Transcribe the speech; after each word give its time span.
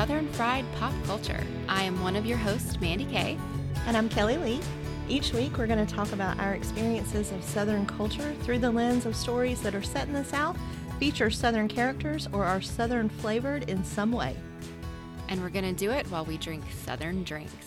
and 0.00 0.08
welcome 0.08 0.26
to 0.26 0.32
Southern 0.32 0.32
Fried 0.32 0.64
Pop 0.76 0.94
Culture. 1.04 1.44
I 1.68 1.82
am 1.82 2.00
one 2.00 2.16
of 2.16 2.24
your 2.24 2.38
hosts, 2.38 2.80
Mandy 2.80 3.04
Kay. 3.04 3.36
And 3.86 3.96
I'm 3.96 4.08
Kelly 4.08 4.38
Lee. 4.38 4.60
Each 5.10 5.32
week, 5.32 5.58
we're 5.58 5.66
going 5.66 5.84
to 5.84 5.94
talk 5.94 6.12
about 6.12 6.38
our 6.38 6.54
experiences 6.54 7.32
of 7.32 7.44
Southern 7.44 7.84
culture 7.84 8.34
through 8.42 8.60
the 8.60 8.70
lens 8.70 9.04
of 9.04 9.14
stories 9.14 9.60
that 9.60 9.74
are 9.74 9.82
set 9.82 10.08
in 10.08 10.14
the 10.14 10.24
South, 10.24 10.58
feature 10.98 11.30
Southern 11.30 11.68
characters, 11.68 12.28
or 12.32 12.44
are 12.44 12.62
Southern 12.62 13.10
flavored 13.10 13.68
in 13.68 13.84
some 13.84 14.10
way. 14.10 14.34
And 15.28 15.42
we're 15.42 15.50
going 15.50 15.64
to 15.64 15.72
do 15.72 15.90
it 15.90 16.06
while 16.06 16.24
we 16.24 16.38
drink 16.38 16.64
Southern 16.84 17.22
drinks. 17.22 17.66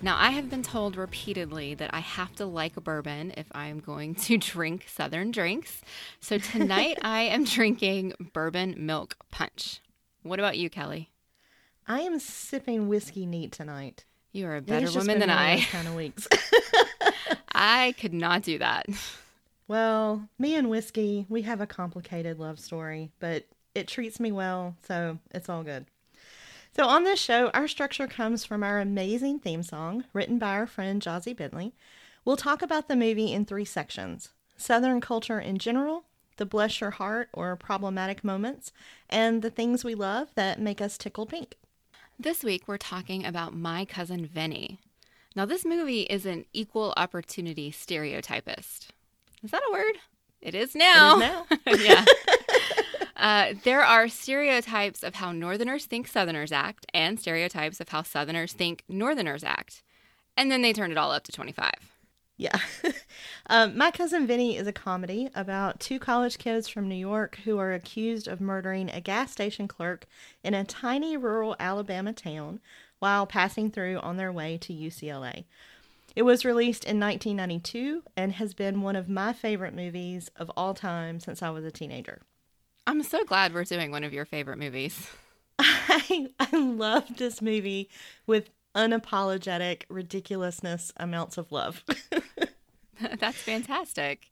Now, 0.00 0.16
I 0.18 0.30
have 0.30 0.48
been 0.48 0.62
told 0.62 0.96
repeatedly 0.96 1.74
that 1.74 1.92
I 1.92 2.00
have 2.00 2.34
to 2.36 2.46
like 2.46 2.78
a 2.78 2.80
bourbon 2.80 3.34
if 3.36 3.46
I'm 3.52 3.80
going 3.80 4.14
to 4.14 4.38
drink 4.38 4.86
Southern 4.88 5.30
drinks. 5.30 5.82
So 6.20 6.38
tonight 6.38 6.98
I 7.02 7.22
am 7.22 7.44
drinking 7.44 8.14
bourbon 8.32 8.76
milk 8.78 9.16
punch. 9.30 9.80
What 10.22 10.38
about 10.38 10.56
you, 10.56 10.70
Kelly? 10.70 11.10
I 11.90 12.02
am 12.02 12.20
sipping 12.20 12.86
whiskey 12.86 13.26
neat 13.26 13.50
tonight. 13.50 14.04
You 14.30 14.46
are 14.46 14.54
a 14.54 14.62
better 14.62 14.96
woman 14.96 15.18
than 15.18 15.28
I. 15.28 15.58
Kind 15.72 15.88
of 15.88 15.96
weeks. 15.96 16.28
I 17.52 17.96
could 17.98 18.14
not 18.14 18.42
do 18.42 18.58
that. 18.58 18.86
Well, 19.66 20.28
me 20.38 20.54
and 20.54 20.70
whiskey, 20.70 21.26
we 21.28 21.42
have 21.42 21.60
a 21.60 21.66
complicated 21.66 22.38
love 22.38 22.60
story, 22.60 23.10
but 23.18 23.46
it 23.74 23.88
treats 23.88 24.20
me 24.20 24.30
well, 24.30 24.76
so 24.86 25.18
it's 25.32 25.48
all 25.48 25.64
good. 25.64 25.86
So, 26.76 26.86
on 26.86 27.02
this 27.02 27.18
show, 27.18 27.50
our 27.54 27.66
structure 27.66 28.06
comes 28.06 28.44
from 28.44 28.62
our 28.62 28.78
amazing 28.78 29.40
theme 29.40 29.64
song 29.64 30.04
written 30.12 30.38
by 30.38 30.52
our 30.52 30.68
friend 30.68 31.02
Jazzy 31.02 31.36
Bentley. 31.36 31.74
We'll 32.24 32.36
talk 32.36 32.62
about 32.62 32.86
the 32.86 32.94
movie 32.94 33.32
in 33.32 33.44
three 33.46 33.64
sections 33.64 34.28
Southern 34.56 35.00
culture 35.00 35.40
in 35.40 35.58
general, 35.58 36.04
the 36.36 36.46
bless 36.46 36.80
your 36.80 36.90
heart 36.90 37.30
or 37.32 37.56
problematic 37.56 38.22
moments, 38.22 38.70
and 39.08 39.42
the 39.42 39.50
things 39.50 39.82
we 39.82 39.96
love 39.96 40.28
that 40.36 40.60
make 40.60 40.80
us 40.80 40.96
tickle 40.96 41.26
pink. 41.26 41.56
This 42.22 42.44
week, 42.44 42.64
we're 42.66 42.76
talking 42.76 43.24
about 43.24 43.56
My 43.56 43.86
Cousin 43.86 44.26
Vinny. 44.26 44.78
Now, 45.34 45.46
this 45.46 45.64
movie 45.64 46.02
is 46.02 46.26
an 46.26 46.44
equal 46.52 46.92
opportunity 46.98 47.72
stereotypist. 47.72 48.88
Is 49.42 49.50
that 49.50 49.62
a 49.66 49.72
word? 49.72 49.94
It 50.42 50.54
is 50.54 50.74
now. 50.74 51.18
It 51.18 51.78
is 51.78 51.86
now. 51.86 52.04
yeah. 52.04 52.04
Uh, 53.16 53.54
there 53.64 53.80
are 53.80 54.06
stereotypes 54.06 55.02
of 55.02 55.14
how 55.14 55.32
Northerners 55.32 55.86
think 55.86 56.06
Southerners 56.06 56.52
act 56.52 56.84
and 56.92 57.18
stereotypes 57.18 57.80
of 57.80 57.88
how 57.88 58.02
Southerners 58.02 58.52
think 58.52 58.84
Northerners 58.86 59.42
act. 59.42 59.82
And 60.36 60.50
then 60.50 60.60
they 60.60 60.74
turn 60.74 60.90
it 60.90 60.98
all 60.98 61.12
up 61.12 61.24
to 61.24 61.32
25. 61.32 61.72
Yeah. 62.40 62.58
um, 63.50 63.76
My 63.76 63.90
Cousin 63.90 64.26
Vinny 64.26 64.56
is 64.56 64.66
a 64.66 64.72
comedy 64.72 65.28
about 65.34 65.78
two 65.78 65.98
college 65.98 66.38
kids 66.38 66.68
from 66.68 66.88
New 66.88 66.94
York 66.94 67.38
who 67.44 67.58
are 67.58 67.74
accused 67.74 68.26
of 68.26 68.40
murdering 68.40 68.88
a 68.88 69.02
gas 69.02 69.30
station 69.30 69.68
clerk 69.68 70.06
in 70.42 70.54
a 70.54 70.64
tiny 70.64 71.18
rural 71.18 71.54
Alabama 71.60 72.14
town 72.14 72.60
while 72.98 73.26
passing 73.26 73.70
through 73.70 73.98
on 73.98 74.16
their 74.16 74.32
way 74.32 74.56
to 74.56 74.72
UCLA. 74.72 75.44
It 76.16 76.22
was 76.22 76.46
released 76.46 76.86
in 76.86 76.98
1992 76.98 78.04
and 78.16 78.32
has 78.32 78.54
been 78.54 78.80
one 78.80 78.96
of 78.96 79.06
my 79.06 79.34
favorite 79.34 79.74
movies 79.74 80.30
of 80.36 80.50
all 80.56 80.72
time 80.72 81.20
since 81.20 81.42
I 81.42 81.50
was 81.50 81.66
a 81.66 81.70
teenager. 81.70 82.22
I'm 82.86 83.02
so 83.02 83.22
glad 83.22 83.52
we're 83.52 83.64
doing 83.64 83.90
one 83.90 84.02
of 84.02 84.14
your 84.14 84.24
favorite 84.24 84.58
movies. 84.58 85.10
I, 85.58 86.28
I 86.40 86.56
love 86.56 87.18
this 87.18 87.42
movie 87.42 87.90
with 88.26 88.48
unapologetic 88.74 89.82
ridiculousness 89.88 90.92
amounts 90.96 91.38
of 91.38 91.52
love. 91.52 91.84
That's 93.18 93.38
fantastic. 93.38 94.30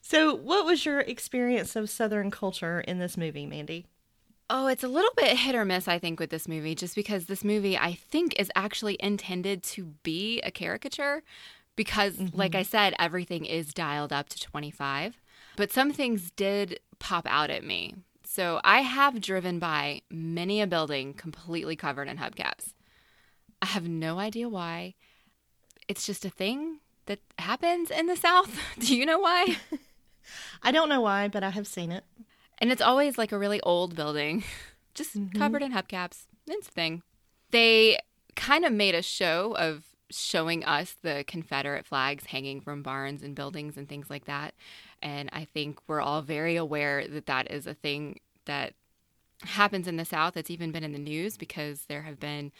So, 0.00 0.34
what 0.34 0.64
was 0.64 0.86
your 0.86 1.00
experience 1.00 1.76
of 1.76 1.90
Southern 1.90 2.30
culture 2.30 2.80
in 2.80 2.98
this 2.98 3.16
movie, 3.16 3.46
Mandy? 3.46 3.86
Oh, 4.50 4.66
it's 4.66 4.84
a 4.84 4.88
little 4.88 5.10
bit 5.16 5.36
hit 5.36 5.54
or 5.54 5.64
miss, 5.64 5.88
I 5.88 5.98
think, 5.98 6.18
with 6.18 6.30
this 6.30 6.48
movie, 6.48 6.74
just 6.74 6.94
because 6.94 7.26
this 7.26 7.44
movie, 7.44 7.76
I 7.76 7.92
think, 7.92 8.38
is 8.38 8.50
actually 8.56 8.96
intended 9.00 9.62
to 9.64 9.94
be 10.02 10.40
a 10.40 10.50
caricature. 10.50 11.22
Because, 11.76 12.16
mm-hmm. 12.16 12.36
like 12.36 12.54
I 12.54 12.62
said, 12.62 12.94
everything 12.98 13.44
is 13.44 13.74
dialed 13.74 14.12
up 14.12 14.28
to 14.30 14.40
25. 14.40 15.20
But 15.56 15.70
some 15.70 15.92
things 15.92 16.30
did 16.30 16.80
pop 16.98 17.26
out 17.28 17.50
at 17.50 17.64
me. 17.64 17.94
So 18.24 18.60
I 18.64 18.80
have 18.80 19.20
driven 19.20 19.58
by 19.58 20.02
many 20.10 20.60
a 20.60 20.66
building 20.66 21.14
completely 21.14 21.76
covered 21.76 22.08
in 22.08 22.18
hubcaps. 22.18 22.72
I 23.60 23.66
have 23.66 23.88
no 23.88 24.18
idea 24.18 24.48
why. 24.48 24.94
It's 25.88 26.06
just 26.06 26.24
a 26.24 26.30
thing 26.30 26.80
that 27.06 27.20
happens 27.38 27.90
in 27.90 28.06
the 28.06 28.16
South. 28.16 28.58
Do 28.78 28.96
you 28.96 29.06
know 29.06 29.18
why? 29.18 29.56
I 30.62 30.70
don't 30.70 30.88
know 30.88 31.00
why, 31.00 31.28
but 31.28 31.42
I 31.42 31.50
have 31.50 31.66
seen 31.66 31.90
it. 31.90 32.04
And 32.58 32.70
it's 32.70 32.82
always 32.82 33.18
like 33.18 33.32
a 33.32 33.38
really 33.38 33.60
old 33.62 33.94
building, 33.94 34.44
just 34.94 35.16
mm-hmm. 35.16 35.38
covered 35.38 35.62
in 35.62 35.72
hubcaps. 35.72 36.26
It's 36.46 36.68
a 36.68 36.72
thing. 36.72 37.02
They 37.50 37.98
kind 38.36 38.64
of 38.64 38.72
made 38.72 38.94
a 38.94 39.02
show 39.02 39.54
of 39.56 39.84
showing 40.10 40.64
us 40.64 40.96
the 41.02 41.24
Confederate 41.26 41.84
flags 41.84 42.26
hanging 42.26 42.60
from 42.60 42.82
barns 42.82 43.22
and 43.22 43.34
buildings 43.34 43.76
and 43.76 43.88
things 43.88 44.08
like 44.08 44.24
that. 44.24 44.54
And 45.02 45.28
I 45.32 45.44
think 45.44 45.80
we're 45.86 46.00
all 46.00 46.22
very 46.22 46.56
aware 46.56 47.06
that 47.06 47.26
that 47.26 47.50
is 47.50 47.66
a 47.66 47.74
thing 47.74 48.20
that 48.46 48.74
happens 49.42 49.86
in 49.86 49.96
the 49.96 50.04
South. 50.04 50.36
It's 50.36 50.50
even 50.50 50.72
been 50.72 50.84
in 50.84 50.92
the 50.92 50.98
news 50.98 51.36
because 51.36 51.84
there 51.88 52.02
have 52.02 52.18
been, 52.18 52.52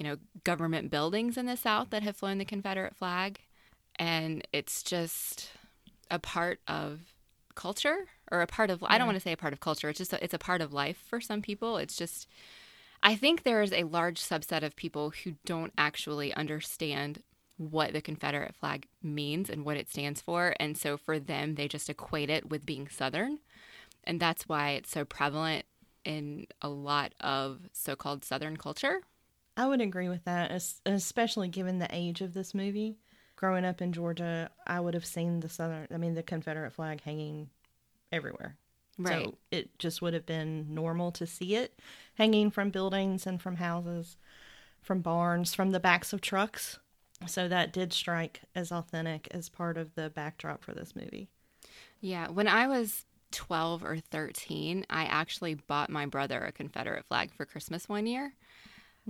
you 0.00 0.06
know, 0.06 0.16
government 0.44 0.90
buildings 0.90 1.36
in 1.36 1.44
the 1.44 1.58
South 1.58 1.90
that 1.90 2.02
have 2.02 2.16
flown 2.16 2.38
the 2.38 2.44
Confederate 2.46 2.96
flag. 2.96 3.38
And 3.96 4.42
it's 4.50 4.82
just 4.82 5.50
a 6.10 6.18
part 6.18 6.58
of 6.66 7.00
culture 7.54 8.06
or 8.32 8.40
a 8.40 8.46
part 8.46 8.70
of, 8.70 8.80
yeah. 8.80 8.86
I 8.90 8.96
don't 8.96 9.06
want 9.06 9.16
to 9.16 9.20
say 9.20 9.32
a 9.32 9.36
part 9.36 9.52
of 9.52 9.60
culture. 9.60 9.90
It's 9.90 9.98
just, 9.98 10.14
a, 10.14 10.24
it's 10.24 10.32
a 10.32 10.38
part 10.38 10.62
of 10.62 10.72
life 10.72 10.96
for 11.06 11.20
some 11.20 11.42
people. 11.42 11.76
It's 11.76 11.96
just, 11.96 12.26
I 13.02 13.14
think 13.14 13.42
there 13.42 13.60
is 13.60 13.74
a 13.74 13.84
large 13.84 14.18
subset 14.18 14.62
of 14.62 14.74
people 14.74 15.12
who 15.22 15.34
don't 15.44 15.74
actually 15.76 16.32
understand 16.32 17.22
what 17.58 17.92
the 17.92 18.00
Confederate 18.00 18.54
flag 18.54 18.86
means 19.02 19.50
and 19.50 19.66
what 19.66 19.76
it 19.76 19.90
stands 19.90 20.22
for. 20.22 20.54
And 20.58 20.78
so 20.78 20.96
for 20.96 21.18
them, 21.18 21.56
they 21.56 21.68
just 21.68 21.90
equate 21.90 22.30
it 22.30 22.48
with 22.48 22.64
being 22.64 22.88
Southern. 22.88 23.40
And 24.04 24.18
that's 24.18 24.48
why 24.48 24.70
it's 24.70 24.90
so 24.90 25.04
prevalent 25.04 25.66
in 26.06 26.46
a 26.62 26.70
lot 26.70 27.12
of 27.20 27.68
so 27.74 27.96
called 27.96 28.24
Southern 28.24 28.56
culture. 28.56 29.02
I 29.60 29.66
would 29.66 29.82
agree 29.82 30.08
with 30.08 30.24
that, 30.24 30.50
especially 30.86 31.48
given 31.48 31.78
the 31.78 31.94
age 31.94 32.22
of 32.22 32.32
this 32.32 32.54
movie. 32.54 32.96
Growing 33.36 33.66
up 33.66 33.82
in 33.82 33.92
Georgia, 33.92 34.50
I 34.66 34.80
would 34.80 34.94
have 34.94 35.04
seen 35.04 35.40
the 35.40 35.50
Southern, 35.50 35.86
I 35.92 35.98
mean, 35.98 36.14
the 36.14 36.22
Confederate 36.22 36.72
flag 36.72 37.02
hanging 37.02 37.50
everywhere. 38.10 38.56
Right. 38.98 39.26
So 39.26 39.34
it 39.50 39.78
just 39.78 40.00
would 40.00 40.14
have 40.14 40.24
been 40.24 40.74
normal 40.74 41.12
to 41.12 41.26
see 41.26 41.56
it 41.56 41.78
hanging 42.14 42.50
from 42.50 42.70
buildings 42.70 43.26
and 43.26 43.40
from 43.40 43.56
houses, 43.56 44.16
from 44.80 45.02
barns, 45.02 45.54
from 45.54 45.72
the 45.72 45.80
backs 45.80 46.14
of 46.14 46.22
trucks. 46.22 46.78
So 47.26 47.46
that 47.46 47.70
did 47.70 47.92
strike 47.92 48.40
as 48.54 48.72
authentic 48.72 49.28
as 49.30 49.50
part 49.50 49.76
of 49.76 49.94
the 49.94 50.08
backdrop 50.08 50.64
for 50.64 50.72
this 50.72 50.96
movie. 50.96 51.28
Yeah. 52.00 52.28
When 52.28 52.48
I 52.48 52.66
was 52.66 53.04
12 53.32 53.84
or 53.84 53.98
13, 53.98 54.86
I 54.88 55.04
actually 55.04 55.52
bought 55.52 55.90
my 55.90 56.06
brother 56.06 56.40
a 56.40 56.50
Confederate 56.50 57.04
flag 57.04 57.34
for 57.34 57.44
Christmas 57.44 57.90
one 57.90 58.06
year. 58.06 58.32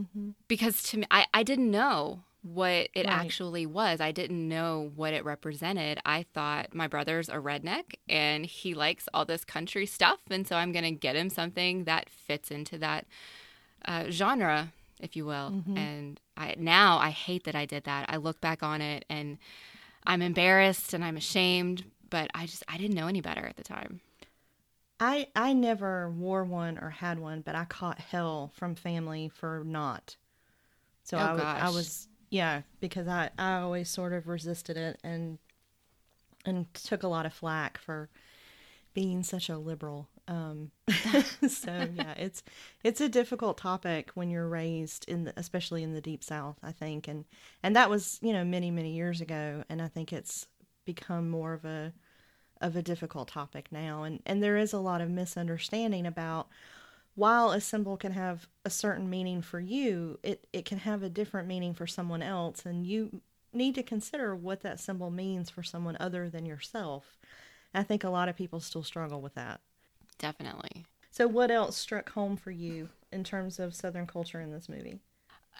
Mm-hmm. 0.00 0.30
Because 0.48 0.82
to 0.84 0.98
me, 0.98 1.06
I, 1.10 1.26
I 1.32 1.42
didn't 1.42 1.70
know 1.70 2.24
what 2.42 2.88
it 2.94 3.06
right. 3.06 3.08
actually 3.08 3.66
was. 3.66 4.00
I 4.00 4.12
didn't 4.12 4.48
know 4.48 4.92
what 4.94 5.12
it 5.12 5.24
represented. 5.24 6.00
I 6.06 6.24
thought 6.32 6.74
my 6.74 6.86
brother's 6.86 7.28
a 7.28 7.34
redneck 7.34 7.94
and 8.08 8.46
he 8.46 8.72
likes 8.74 9.08
all 9.12 9.24
this 9.24 9.44
country 9.44 9.86
stuff. 9.86 10.20
And 10.30 10.46
so 10.46 10.56
I'm 10.56 10.72
going 10.72 10.84
to 10.84 10.90
get 10.90 11.16
him 11.16 11.28
something 11.28 11.84
that 11.84 12.08
fits 12.08 12.50
into 12.50 12.78
that 12.78 13.06
uh, 13.84 14.04
genre, 14.10 14.72
if 15.00 15.16
you 15.16 15.26
will. 15.26 15.50
Mm-hmm. 15.50 15.76
And 15.76 16.20
I, 16.36 16.54
now 16.58 16.98
I 16.98 17.10
hate 17.10 17.44
that 17.44 17.54
I 17.54 17.66
did 17.66 17.84
that. 17.84 18.06
I 18.08 18.16
look 18.16 18.40
back 18.40 18.62
on 18.62 18.80
it 18.80 19.04
and 19.10 19.36
I'm 20.06 20.22
embarrassed 20.22 20.94
and 20.94 21.04
I'm 21.04 21.18
ashamed, 21.18 21.84
but 22.08 22.30
I 22.34 22.46
just, 22.46 22.64
I 22.68 22.78
didn't 22.78 22.96
know 22.96 23.06
any 23.06 23.20
better 23.20 23.44
at 23.44 23.56
the 23.56 23.64
time. 23.64 24.00
I, 25.00 25.28
I 25.34 25.54
never 25.54 26.10
wore 26.10 26.44
one 26.44 26.78
or 26.78 26.90
had 26.90 27.18
one, 27.18 27.40
but 27.40 27.54
I 27.54 27.64
caught 27.64 27.98
hell 27.98 28.52
from 28.54 28.74
family 28.74 29.30
for 29.30 29.62
not. 29.64 30.16
So 31.04 31.16
oh, 31.16 31.20
I, 31.42 31.60
I 31.62 31.70
was 31.70 32.06
yeah, 32.28 32.62
because 32.80 33.08
I, 33.08 33.30
I 33.38 33.54
always 33.54 33.88
sort 33.88 34.12
of 34.12 34.28
resisted 34.28 34.76
it 34.76 35.00
and 35.02 35.38
and 36.44 36.72
took 36.74 37.02
a 37.02 37.08
lot 37.08 37.26
of 37.26 37.32
flack 37.32 37.78
for 37.78 38.08
being 38.94 39.22
such 39.22 39.48
a 39.48 39.58
liberal. 39.58 40.08
Um, 40.28 40.70
so 41.48 41.88
yeah, 41.94 42.14
it's 42.16 42.42
it's 42.84 43.00
a 43.00 43.08
difficult 43.08 43.58
topic 43.58 44.10
when 44.14 44.30
you're 44.30 44.48
raised 44.48 45.08
in 45.08 45.24
the, 45.24 45.32
especially 45.36 45.82
in 45.82 45.94
the 45.94 46.00
deep 46.00 46.22
south, 46.22 46.58
I 46.62 46.72
think, 46.72 47.08
and 47.08 47.24
and 47.62 47.74
that 47.74 47.90
was 47.90 48.18
you 48.22 48.32
know 48.32 48.44
many 48.44 48.70
many 48.70 48.92
years 48.92 49.20
ago, 49.20 49.64
and 49.68 49.80
I 49.80 49.88
think 49.88 50.12
it's 50.12 50.46
become 50.84 51.28
more 51.30 51.52
of 51.52 51.64
a 51.64 51.92
of 52.60 52.76
a 52.76 52.82
difficult 52.82 53.28
topic 53.28 53.68
now, 53.70 54.02
and 54.02 54.20
and 54.26 54.42
there 54.42 54.56
is 54.56 54.72
a 54.72 54.78
lot 54.78 55.00
of 55.00 55.10
misunderstanding 55.10 56.06
about 56.06 56.48
while 57.14 57.50
a 57.50 57.60
symbol 57.60 57.96
can 57.96 58.12
have 58.12 58.48
a 58.64 58.70
certain 58.70 59.10
meaning 59.10 59.42
for 59.42 59.60
you, 59.60 60.18
it, 60.22 60.46
it 60.52 60.64
can 60.64 60.78
have 60.78 61.02
a 61.02 61.10
different 61.10 61.48
meaning 61.48 61.74
for 61.74 61.86
someone 61.86 62.22
else. 62.22 62.64
And 62.64 62.86
you 62.86 63.20
need 63.52 63.74
to 63.74 63.82
consider 63.82 64.34
what 64.34 64.62
that 64.62 64.80
symbol 64.80 65.10
means 65.10 65.50
for 65.50 65.62
someone 65.62 65.96
other 66.00 66.30
than 66.30 66.46
yourself. 66.46 67.18
I 67.74 67.82
think 67.82 68.04
a 68.04 68.10
lot 68.10 68.28
of 68.28 68.36
people 68.36 68.60
still 68.60 68.82
struggle 68.82 69.20
with 69.20 69.34
that. 69.34 69.60
Definitely. 70.18 70.86
So, 71.10 71.26
what 71.26 71.50
else 71.50 71.76
struck 71.76 72.10
home 72.10 72.36
for 72.36 72.50
you 72.52 72.88
in 73.12 73.24
terms 73.24 73.58
of 73.58 73.74
Southern 73.74 74.06
culture 74.06 74.40
in 74.40 74.52
this 74.52 74.68
movie? 74.68 75.00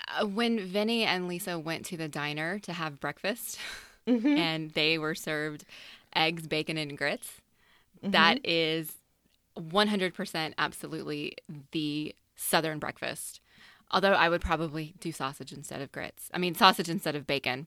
Uh, 0.08 0.26
when 0.26 0.60
Vinny 0.60 1.04
and 1.04 1.28
Lisa 1.28 1.58
went 1.58 1.84
to 1.86 1.96
the 1.96 2.08
diner 2.08 2.58
to 2.60 2.72
have 2.72 3.00
breakfast 3.00 3.58
Mm-hmm. 4.06 4.26
and 4.38 4.70
they 4.70 4.98
were 4.98 5.14
served 5.14 5.64
eggs, 6.14 6.46
bacon, 6.46 6.76
and 6.76 6.96
grits, 6.98 7.40
Mm-hmm. 8.02 8.12
that 8.12 8.40
is 8.48 8.92
100% 9.58 10.54
absolutely 10.58 11.36
the 11.72 12.14
Southern 12.36 12.78
breakfast. 12.78 13.40
Although 13.90 14.12
I 14.12 14.28
would 14.28 14.40
probably 14.40 14.94
do 15.00 15.12
sausage 15.12 15.52
instead 15.52 15.82
of 15.82 15.92
grits. 15.92 16.30
I 16.32 16.38
mean, 16.38 16.54
sausage 16.54 16.88
instead 16.88 17.14
of 17.16 17.26
bacon. 17.26 17.66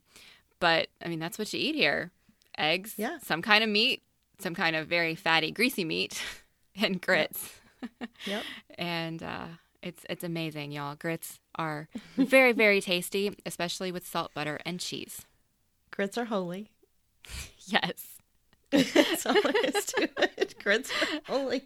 But 0.59 0.87
I 1.03 1.07
mean, 1.09 1.19
that's 1.19 1.37
what 1.37 1.51
you 1.53 1.59
eat 1.59 1.75
here 1.75 2.11
eggs, 2.57 2.93
Yeah. 2.97 3.17
some 3.21 3.41
kind 3.41 3.63
of 3.63 3.69
meat, 3.69 4.01
some 4.39 4.55
kind 4.55 4.75
of 4.75 4.87
very 4.87 5.13
fatty, 5.15 5.51
greasy 5.51 5.83
meat, 5.83 6.21
and 6.75 7.01
grits. 7.01 7.51
Yep. 8.25 8.43
and 8.77 9.21
uh, 9.21 9.47
it's 9.81 10.05
it's 10.09 10.23
amazing, 10.23 10.71
y'all. 10.71 10.95
Grits 10.95 11.39
are 11.55 11.89
very 12.17 12.51
very 12.63 12.79
tasty, 12.79 13.35
especially 13.45 13.91
with 13.91 14.07
salt 14.07 14.33
butter 14.33 14.59
and 14.65 14.79
cheese. 14.79 15.23
Grits 15.91 16.17
are 16.17 16.25
holy. 16.25 16.69
Yes, 17.65 18.12
That's 18.73 19.25
all 19.25 19.33
there 19.33 19.65
is 19.65 19.85
to 19.85 20.09
it. 20.37 20.55
Grits 20.63 20.91
holy. 21.27 21.63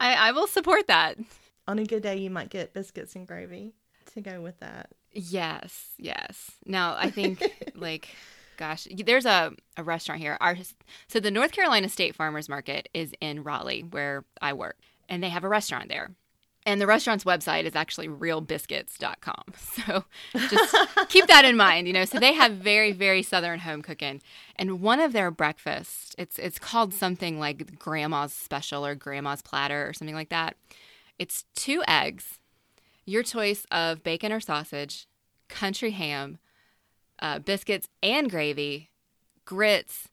I, 0.00 0.14
I 0.14 0.32
will 0.32 0.46
support 0.46 0.86
that. 0.86 1.18
On 1.66 1.78
a 1.78 1.84
good 1.84 2.02
day, 2.02 2.16
you 2.16 2.30
might 2.30 2.50
get 2.50 2.72
biscuits 2.72 3.14
and 3.14 3.26
gravy 3.26 3.72
to 4.14 4.20
go 4.20 4.40
with 4.40 4.58
that. 4.60 4.90
Yes, 5.12 5.88
yes. 5.98 6.50
Now 6.66 6.96
I 6.96 7.10
think 7.10 7.42
like, 7.74 8.08
gosh, 8.56 8.86
there's 9.04 9.26
a 9.26 9.52
a 9.76 9.82
restaurant 9.82 10.20
here. 10.20 10.36
Our 10.40 10.56
so 11.08 11.20
the 11.20 11.30
North 11.30 11.52
Carolina 11.52 11.88
State 11.88 12.14
Farmers 12.14 12.48
Market 12.48 12.88
is 12.94 13.12
in 13.20 13.42
Raleigh, 13.42 13.82
where 13.82 14.24
I 14.40 14.52
work, 14.52 14.78
and 15.08 15.22
they 15.22 15.28
have 15.28 15.44
a 15.44 15.48
restaurant 15.48 15.88
there. 15.88 16.10
And 16.68 16.82
the 16.82 16.86
restaurant's 16.86 17.24
website 17.24 17.64
is 17.64 17.74
actually 17.74 18.08
realbiscuits.com. 18.08 19.44
So 19.78 20.04
just 20.34 20.76
keep 21.08 21.26
that 21.28 21.46
in 21.46 21.56
mind, 21.56 21.86
you 21.86 21.94
know. 21.94 22.04
So 22.04 22.18
they 22.18 22.34
have 22.34 22.52
very, 22.52 22.92
very 22.92 23.22
southern 23.22 23.60
home 23.60 23.80
cooking. 23.80 24.20
And 24.56 24.82
one 24.82 25.00
of 25.00 25.14
their 25.14 25.30
breakfasts, 25.30 26.14
it's 26.18 26.38
it's 26.38 26.58
called 26.58 26.92
something 26.92 27.38
like 27.38 27.78
grandma's 27.78 28.34
special 28.34 28.84
or 28.84 28.94
grandma's 28.94 29.40
platter 29.40 29.88
or 29.88 29.94
something 29.94 30.14
like 30.14 30.28
that. 30.28 30.56
It's 31.18 31.46
two 31.54 31.82
eggs, 31.88 32.38
your 33.06 33.22
choice 33.22 33.64
of 33.70 34.02
bacon 34.02 34.30
or 34.30 34.40
sausage, 34.40 35.06
country 35.48 35.92
ham, 35.92 36.38
uh, 37.20 37.38
biscuits 37.38 37.88
and 38.02 38.30
gravy, 38.30 38.90
grits, 39.46 40.08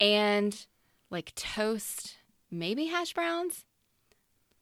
and 0.00 0.66
like 1.10 1.34
toast, 1.34 2.18
maybe 2.52 2.86
hash 2.86 3.14
browns. 3.14 3.64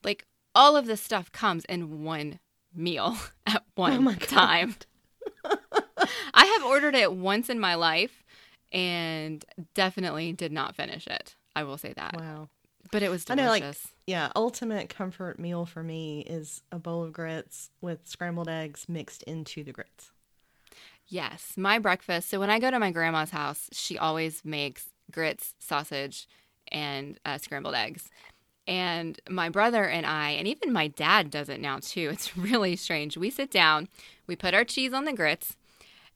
Like 0.03 0.25
all 0.55 0.75
of 0.75 0.85
this 0.85 1.01
stuff 1.01 1.31
comes 1.31 1.65
in 1.65 2.03
one 2.03 2.39
meal 2.73 3.17
at 3.45 3.63
one 3.75 4.03
my 4.03 4.15
God. 4.15 4.27
time. 4.29 4.75
I 6.33 6.45
have 6.45 6.63
ordered 6.65 6.95
it 6.95 7.13
once 7.13 7.49
in 7.49 7.59
my 7.59 7.75
life 7.75 8.23
and 8.71 9.43
definitely 9.73 10.33
did 10.33 10.51
not 10.51 10.75
finish 10.75 11.07
it. 11.07 11.35
I 11.55 11.63
will 11.63 11.77
say 11.77 11.93
that. 11.93 12.15
Wow. 12.17 12.49
But 12.91 13.03
it 13.03 13.09
was 13.09 13.25
I 13.29 13.35
know, 13.35 13.47
like- 13.47 13.61
delicious. 13.61 13.87
Yeah, 14.07 14.29
ultimate 14.35 14.89
comfort 14.89 15.39
meal 15.39 15.65
for 15.65 15.83
me 15.83 16.21
is 16.21 16.63
a 16.71 16.79
bowl 16.79 17.03
of 17.03 17.13
grits 17.13 17.69
with 17.79 18.05
scrambled 18.07 18.49
eggs 18.49 18.87
mixed 18.89 19.23
into 19.23 19.63
the 19.63 19.71
grits. 19.71 20.11
Yes, 21.07 21.53
my 21.57 21.79
breakfast. 21.79 22.29
So 22.29 22.39
when 22.39 22.49
I 22.49 22.59
go 22.59 22.71
to 22.71 22.79
my 22.79 22.91
grandma's 22.91 23.29
house, 23.31 23.69
she 23.71 23.97
always 23.97 24.43
makes 24.43 24.89
grits, 25.11 25.55
sausage, 25.59 26.27
and 26.71 27.19
uh, 27.25 27.37
scrambled 27.37 27.75
eggs. 27.75 28.09
And 28.67 29.19
my 29.29 29.49
brother 29.49 29.83
and 29.85 30.05
I, 30.05 30.31
and 30.31 30.47
even 30.47 30.71
my 30.71 30.87
dad 30.87 31.31
does 31.31 31.49
it 31.49 31.59
now 31.59 31.79
too. 31.81 32.09
It's 32.11 32.37
really 32.37 32.75
strange. 32.75 33.17
We 33.17 33.29
sit 33.29 33.51
down, 33.51 33.87
we 34.27 34.35
put 34.35 34.53
our 34.53 34.63
cheese 34.63 34.93
on 34.93 35.05
the 35.05 35.13
grits, 35.13 35.57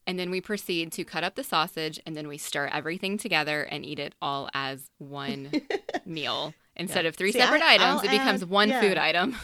and 0.07 0.19
then 0.19 0.29
we 0.29 0.39
proceed 0.41 0.91
to 0.93 1.03
cut 1.03 1.23
up 1.23 1.35
the 1.35 1.43
sausage, 1.43 1.99
and 2.05 2.15
then 2.15 2.27
we 2.27 2.37
stir 2.37 2.67
everything 2.67 3.17
together 3.17 3.63
and 3.63 3.83
eat 3.85 3.97
it 3.99 4.13
all 4.21 4.49
as 4.53 4.89
one 4.99 5.49
meal. 6.05 6.53
Instead 6.75 7.05
of 7.05 7.15
three 7.15 7.31
See, 7.31 7.39
separate 7.39 7.61
I- 7.63 7.75
items, 7.75 8.01
I'll 8.01 8.05
it 8.05 8.11
becomes 8.11 8.43
add- 8.43 8.49
one 8.49 8.69
yeah. 8.69 8.81
food 8.81 8.97
item. 8.97 9.35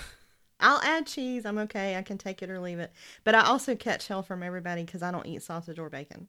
I'll 0.59 0.81
add 0.81 1.07
cheese. 1.07 1.43
I'm 1.45 1.57
okay. 1.57 1.97
I 1.97 2.03
can 2.03 2.19
take 2.19 2.43
it 2.43 2.49
or 2.51 2.59
leave 2.59 2.77
it. 2.77 2.91
But 3.23 3.33
I 3.33 3.41
also 3.45 3.75
catch 3.75 4.07
hell 4.07 4.21
from 4.21 4.43
everybody 4.43 4.83
because 4.83 5.01
I 5.01 5.09
don't 5.11 5.25
eat 5.25 5.41
sausage 5.41 5.79
or 5.79 5.89
bacon. 5.89 6.27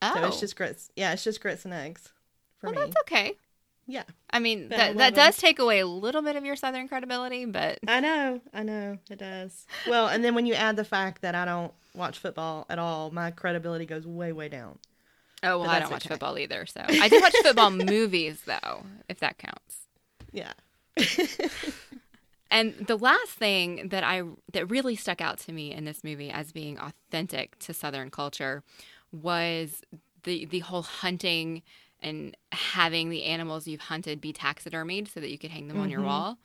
Oh, 0.00 0.12
So 0.14 0.24
it's 0.28 0.36
oh. 0.36 0.40
just 0.40 0.54
grits. 0.56 0.90
Yeah, 0.94 1.12
it's 1.12 1.24
just 1.24 1.40
grits 1.40 1.64
and 1.64 1.74
eggs 1.74 2.12
for 2.60 2.68
well, 2.70 2.76
me. 2.76 2.82
that's 2.84 2.96
okay. 3.00 3.32
Yeah, 3.90 4.04
I 4.28 4.38
mean, 4.38 4.68
that, 4.68 4.98
that 4.98 5.14
does 5.14 5.38
take 5.38 5.58
away 5.58 5.78
a 5.78 5.86
little 5.86 6.20
bit 6.20 6.36
of 6.36 6.44
your 6.44 6.56
southern 6.56 6.88
credibility, 6.88 7.46
but 7.46 7.78
I 7.88 8.00
know. 8.00 8.40
I 8.52 8.62
know. 8.62 8.98
It 9.10 9.18
does. 9.18 9.64
Well, 9.88 10.08
and 10.08 10.22
then 10.22 10.34
when 10.34 10.44
you 10.44 10.52
add 10.52 10.76
the 10.76 10.84
fact 10.84 11.22
that 11.22 11.34
I 11.34 11.46
don't 11.46 11.72
watch 11.94 12.18
football 12.18 12.66
at 12.68 12.78
all, 12.78 13.10
my 13.10 13.30
credibility 13.30 13.86
goes 13.86 14.06
way, 14.06 14.32
way 14.32 14.50
down. 14.50 14.78
Oh 15.42 15.60
well, 15.60 15.70
I 15.70 15.80
don't 15.80 15.90
watch 15.90 16.04
okay. 16.04 16.14
football 16.14 16.38
either. 16.38 16.66
So 16.66 16.82
I 16.86 17.08
do 17.08 17.18
watch 17.20 17.34
football 17.42 17.70
movies 17.70 18.42
though, 18.44 18.82
if 19.08 19.20
that 19.20 19.38
counts. 19.38 19.86
Yeah. 20.32 20.52
And 22.50 22.74
the 22.86 22.96
last 22.96 23.32
thing 23.32 23.88
that 23.88 24.04
I 24.04 24.22
that 24.52 24.70
really 24.70 24.96
stuck 24.96 25.20
out 25.20 25.38
to 25.40 25.52
me 25.52 25.72
in 25.72 25.84
this 25.84 26.02
movie 26.02 26.30
as 26.30 26.52
being 26.52 26.78
authentic 26.78 27.58
to 27.60 27.74
Southern 27.74 28.10
culture 28.10 28.62
was 29.12 29.82
the 30.24 30.46
the 30.46 30.60
whole 30.60 30.82
hunting 30.82 31.62
and 32.00 32.36
having 32.52 33.10
the 33.10 33.24
animals 33.24 33.66
you've 33.66 33.80
hunted 33.80 34.20
be 34.20 34.32
taxidermied 34.32 35.12
so 35.12 35.20
that 35.20 35.30
you 35.30 35.38
could 35.38 35.50
hang 35.50 35.68
them 35.68 35.80
on 35.80 35.90
your 35.90 36.00
wall. 36.02 36.38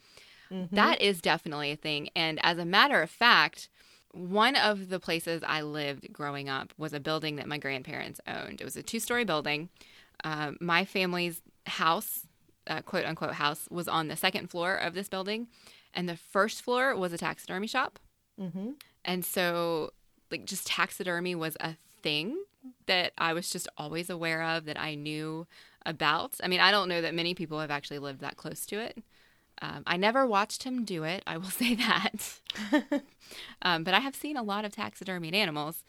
That 0.76 1.02
is 1.02 1.22
definitely 1.22 1.72
a 1.72 1.76
thing. 1.76 2.10
And 2.16 2.40
as 2.44 2.58
a 2.58 2.66
matter 2.66 3.02
of 3.02 3.10
fact, 3.10 3.70
one 4.12 4.56
of 4.56 4.90
the 4.90 5.00
places 5.00 5.42
I 5.46 5.62
lived 5.62 6.14
growing 6.14 6.48
up 6.48 6.74
was 6.78 6.94
a 6.94 7.00
building 7.00 7.38
that 7.38 7.48
my 7.48 7.58
grandparents 7.58 8.22
owned. 8.28 8.62
It 8.62 8.64
was 8.64 8.76
a 8.76 8.84
two 8.84 9.00
story 9.00 9.24
building. 9.24 9.70
Um, 10.24 10.58
my 10.62 10.86
family's 10.86 11.42
house, 11.66 12.28
uh, 12.68 12.82
quote 12.82 13.06
unquote 13.06 13.34
house, 13.34 13.68
was 13.72 13.88
on 13.88 14.08
the 14.08 14.16
second 14.16 14.50
floor 14.52 14.76
of 14.76 14.94
this 14.94 15.10
building. 15.10 15.48
And 15.94 16.08
the 16.08 16.18
first 16.18 16.62
floor 16.62 16.96
was 16.96 17.14
a 17.14 17.18
taxidermy 17.18 17.68
shop. 17.68 18.00
Mm-hmm. 18.40 18.72
And 19.06 19.26
so, 19.26 19.92
like, 20.32 20.46
just 20.46 20.68
taxidermy 20.68 21.36
was 21.36 21.58
a 21.60 21.76
thing 22.02 22.38
that 22.86 23.14
I 23.18 23.34
was 23.34 23.50
just 23.50 23.68
always 23.78 24.10
aware 24.10 24.44
of, 24.44 24.66
that 24.66 24.80
I 24.80 24.96
knew 24.96 25.48
about. 25.86 26.36
I 26.44 26.48
mean, 26.48 26.60
I 26.60 26.72
don't 26.72 26.90
know 26.90 27.02
that 27.02 27.14
many 27.14 27.34
people 27.34 27.60
have 27.60 27.72
actually 27.72 28.00
lived 28.00 28.22
that 28.22 28.38
close 28.38 28.66
to 28.68 28.80
it. 28.80 29.04
Um, 29.62 29.84
I 29.86 29.98
never 29.98 30.26
watched 30.26 30.64
him 30.64 30.84
do 30.84 31.04
it, 31.04 31.24
I 31.28 31.38
will 31.38 31.46
say 31.50 31.76
that. 31.76 32.40
um, 33.62 33.84
but 33.84 33.94
I 33.94 34.00
have 34.00 34.16
seen 34.16 34.38
a 34.38 34.44
lot 34.44 34.66
of 34.66 34.74
taxidermied 34.74 35.36
animals. 35.36 35.84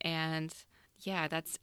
And 0.00 0.54
yeah, 1.00 1.28
that's, 1.28 1.58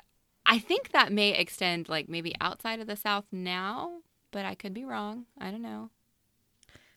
I 0.46 0.60
think 0.60 0.92
that 0.92 1.12
may 1.12 1.32
extend 1.32 1.90
like 1.90 2.10
maybe 2.10 2.36
outside 2.42 2.80
of 2.80 2.88
the 2.88 2.96
South 2.96 3.26
now, 3.32 4.00
but 4.32 4.46
I 4.46 4.56
could 4.56 4.74
be 4.74 4.86
wrong. 4.86 5.26
I 5.40 5.52
don't 5.52 5.62
know. 5.62 5.90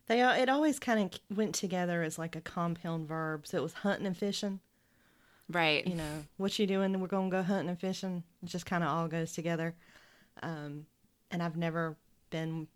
They 0.06 0.20
al- 0.20 0.40
it 0.40 0.48
always 0.48 0.78
kind 0.78 1.00
of 1.14 1.36
went 1.36 1.54
together 1.54 2.02
as 2.02 2.18
like 2.18 2.34
a 2.34 2.40
compound 2.40 3.06
verb. 3.06 3.46
So 3.46 3.58
it 3.58 3.62
was 3.62 3.74
hunting 3.74 4.06
and 4.06 4.16
fishing. 4.16 4.60
Right. 5.50 5.86
You 5.86 5.94
know, 5.94 6.24
what 6.36 6.58
you 6.58 6.66
doing? 6.66 6.98
We're 7.00 7.06
gonna 7.06 7.30
go 7.30 7.42
hunting 7.42 7.70
and 7.70 7.80
fishing. 7.80 8.22
It 8.42 8.46
just 8.50 8.66
kind 8.66 8.84
of 8.84 8.90
all 8.90 9.08
goes 9.08 9.32
together. 9.32 9.74
Um, 10.42 10.86
and 11.30 11.42
I've 11.42 11.56
never 11.56 11.96
been 12.30 12.68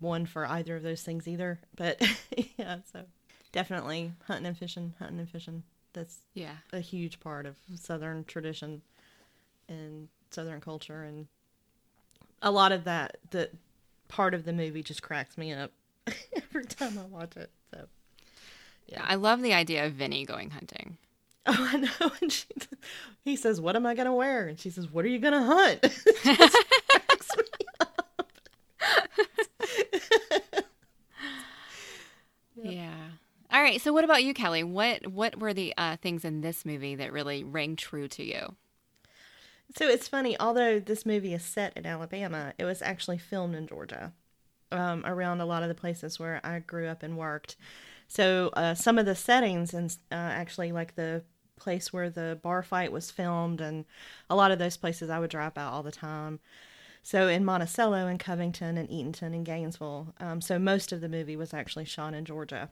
one 0.00 0.26
for 0.26 0.46
either 0.46 0.76
of 0.76 0.82
those 0.82 1.02
things 1.02 1.26
either. 1.26 1.58
But 1.76 2.00
yeah, 2.56 2.78
so 2.92 3.02
definitely 3.52 4.12
hunting 4.26 4.46
and 4.46 4.56
fishing, 4.56 4.94
hunting 4.98 5.18
and 5.18 5.28
fishing. 5.28 5.64
That's 5.92 6.18
Yeah. 6.34 6.54
a 6.72 6.80
huge 6.80 7.18
part 7.18 7.46
of 7.46 7.56
Southern 7.74 8.24
tradition 8.24 8.82
and 9.68 10.08
Southern 10.30 10.60
culture, 10.60 11.02
and 11.02 11.26
a 12.42 12.50
lot 12.52 12.70
of 12.72 12.84
that. 12.84 13.16
The 13.30 13.50
part 14.06 14.34
of 14.34 14.44
the 14.44 14.52
movie 14.52 14.82
just 14.82 15.02
cracks 15.02 15.36
me 15.36 15.52
up 15.52 15.72
every 16.36 16.64
time 16.64 16.96
I 16.98 17.02
watch 17.06 17.36
it. 17.36 17.50
So. 17.74 17.86
Yeah. 18.86 19.04
I 19.06 19.16
love 19.16 19.42
the 19.42 19.52
idea 19.52 19.84
of 19.86 19.94
Vinny 19.94 20.24
going 20.24 20.50
hunting. 20.50 20.96
Oh, 21.52 21.70
I 21.72 21.76
know. 21.78 22.10
And 22.22 22.32
she, 22.32 22.46
he 23.24 23.36
says, 23.36 23.60
"What 23.60 23.76
am 23.76 23.86
I 23.86 23.94
gonna 23.94 24.14
wear?" 24.14 24.48
And 24.48 24.58
she 24.60 24.70
says, 24.70 24.90
"What 24.92 25.04
are 25.04 25.08
you 25.08 25.18
gonna 25.18 25.44
hunt?" 25.44 25.80
It 26.24 26.38
just 26.40 26.66
cracks 26.90 27.36
me 27.36 27.66
up. 27.80 28.12
Yeah. 32.62 33.10
All 33.50 33.62
right. 33.62 33.80
So, 33.80 33.92
what 33.92 34.04
about 34.04 34.24
you, 34.24 34.34
Kelly? 34.34 34.62
What 34.62 35.06
what 35.08 35.38
were 35.38 35.54
the 35.54 35.74
uh, 35.78 35.96
things 35.96 36.24
in 36.24 36.40
this 36.40 36.64
movie 36.64 36.94
that 36.96 37.12
really 37.12 37.44
rang 37.44 37.76
true 37.76 38.08
to 38.08 38.24
you? 38.24 38.56
So 39.76 39.86
it's 39.88 40.08
funny. 40.08 40.38
Although 40.40 40.80
this 40.80 41.04
movie 41.04 41.34
is 41.34 41.44
set 41.44 41.76
in 41.76 41.86
Alabama, 41.86 42.54
it 42.58 42.64
was 42.64 42.82
actually 42.82 43.18
filmed 43.18 43.54
in 43.54 43.66
Georgia, 43.66 44.12
um, 44.72 45.04
around 45.06 45.40
a 45.40 45.46
lot 45.46 45.62
of 45.62 45.68
the 45.68 45.74
places 45.74 46.18
where 46.18 46.40
I 46.44 46.60
grew 46.60 46.88
up 46.88 47.02
and 47.02 47.18
worked. 47.18 47.56
So 48.08 48.50
uh, 48.54 48.74
some 48.74 48.98
of 48.98 49.06
the 49.06 49.14
settings 49.14 49.74
and 49.74 49.90
uh, 50.12 50.14
actually 50.16 50.72
like 50.72 50.94
the 50.96 51.24
place 51.58 51.92
where 51.92 52.10
the 52.10 52.38
bar 52.42 52.62
fight 52.62 52.92
was 52.92 53.10
filmed, 53.10 53.60
and 53.60 53.84
a 54.30 54.36
lot 54.36 54.50
of 54.50 54.58
those 54.58 54.76
places 54.76 55.10
I 55.10 55.18
would 55.18 55.30
drive 55.30 55.54
by 55.54 55.64
all 55.64 55.82
the 55.82 55.92
time. 55.92 56.40
So 57.02 57.28
in 57.28 57.44
Monticello 57.44 58.06
and 58.06 58.20
Covington 58.20 58.76
and 58.76 58.88
Eatonton 58.88 59.34
and 59.34 59.44
Gainesville. 59.44 60.14
Um, 60.20 60.40
so 60.40 60.58
most 60.58 60.92
of 60.92 61.00
the 61.00 61.08
movie 61.08 61.36
was 61.36 61.54
actually 61.54 61.86
shot 61.86 62.12
in 62.12 62.24
Georgia, 62.24 62.70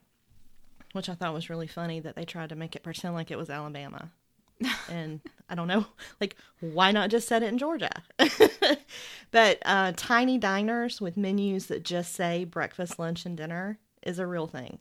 which 0.92 1.08
I 1.08 1.14
thought 1.14 1.32
was 1.32 1.48
really 1.48 1.66
funny 1.66 2.00
that 2.00 2.16
they 2.16 2.24
tried 2.24 2.50
to 2.50 2.56
make 2.56 2.76
it 2.76 2.82
pretend 2.82 3.14
like 3.14 3.30
it 3.30 3.38
was 3.38 3.48
Alabama. 3.48 4.10
and 4.90 5.20
I 5.48 5.54
don't 5.54 5.68
know, 5.68 5.86
like, 6.20 6.36
why 6.60 6.90
not 6.90 7.10
just 7.10 7.28
set 7.28 7.42
it 7.42 7.48
in 7.48 7.58
Georgia? 7.58 8.02
but 9.30 9.58
uh, 9.64 9.92
tiny 9.96 10.38
diners 10.38 11.00
with 11.00 11.16
menus 11.16 11.66
that 11.66 11.82
just 11.82 12.14
say 12.14 12.44
breakfast, 12.44 12.98
lunch, 12.98 13.26
and 13.26 13.36
dinner 13.36 13.78
is 14.02 14.18
a 14.18 14.26
real 14.26 14.46
thing 14.46 14.78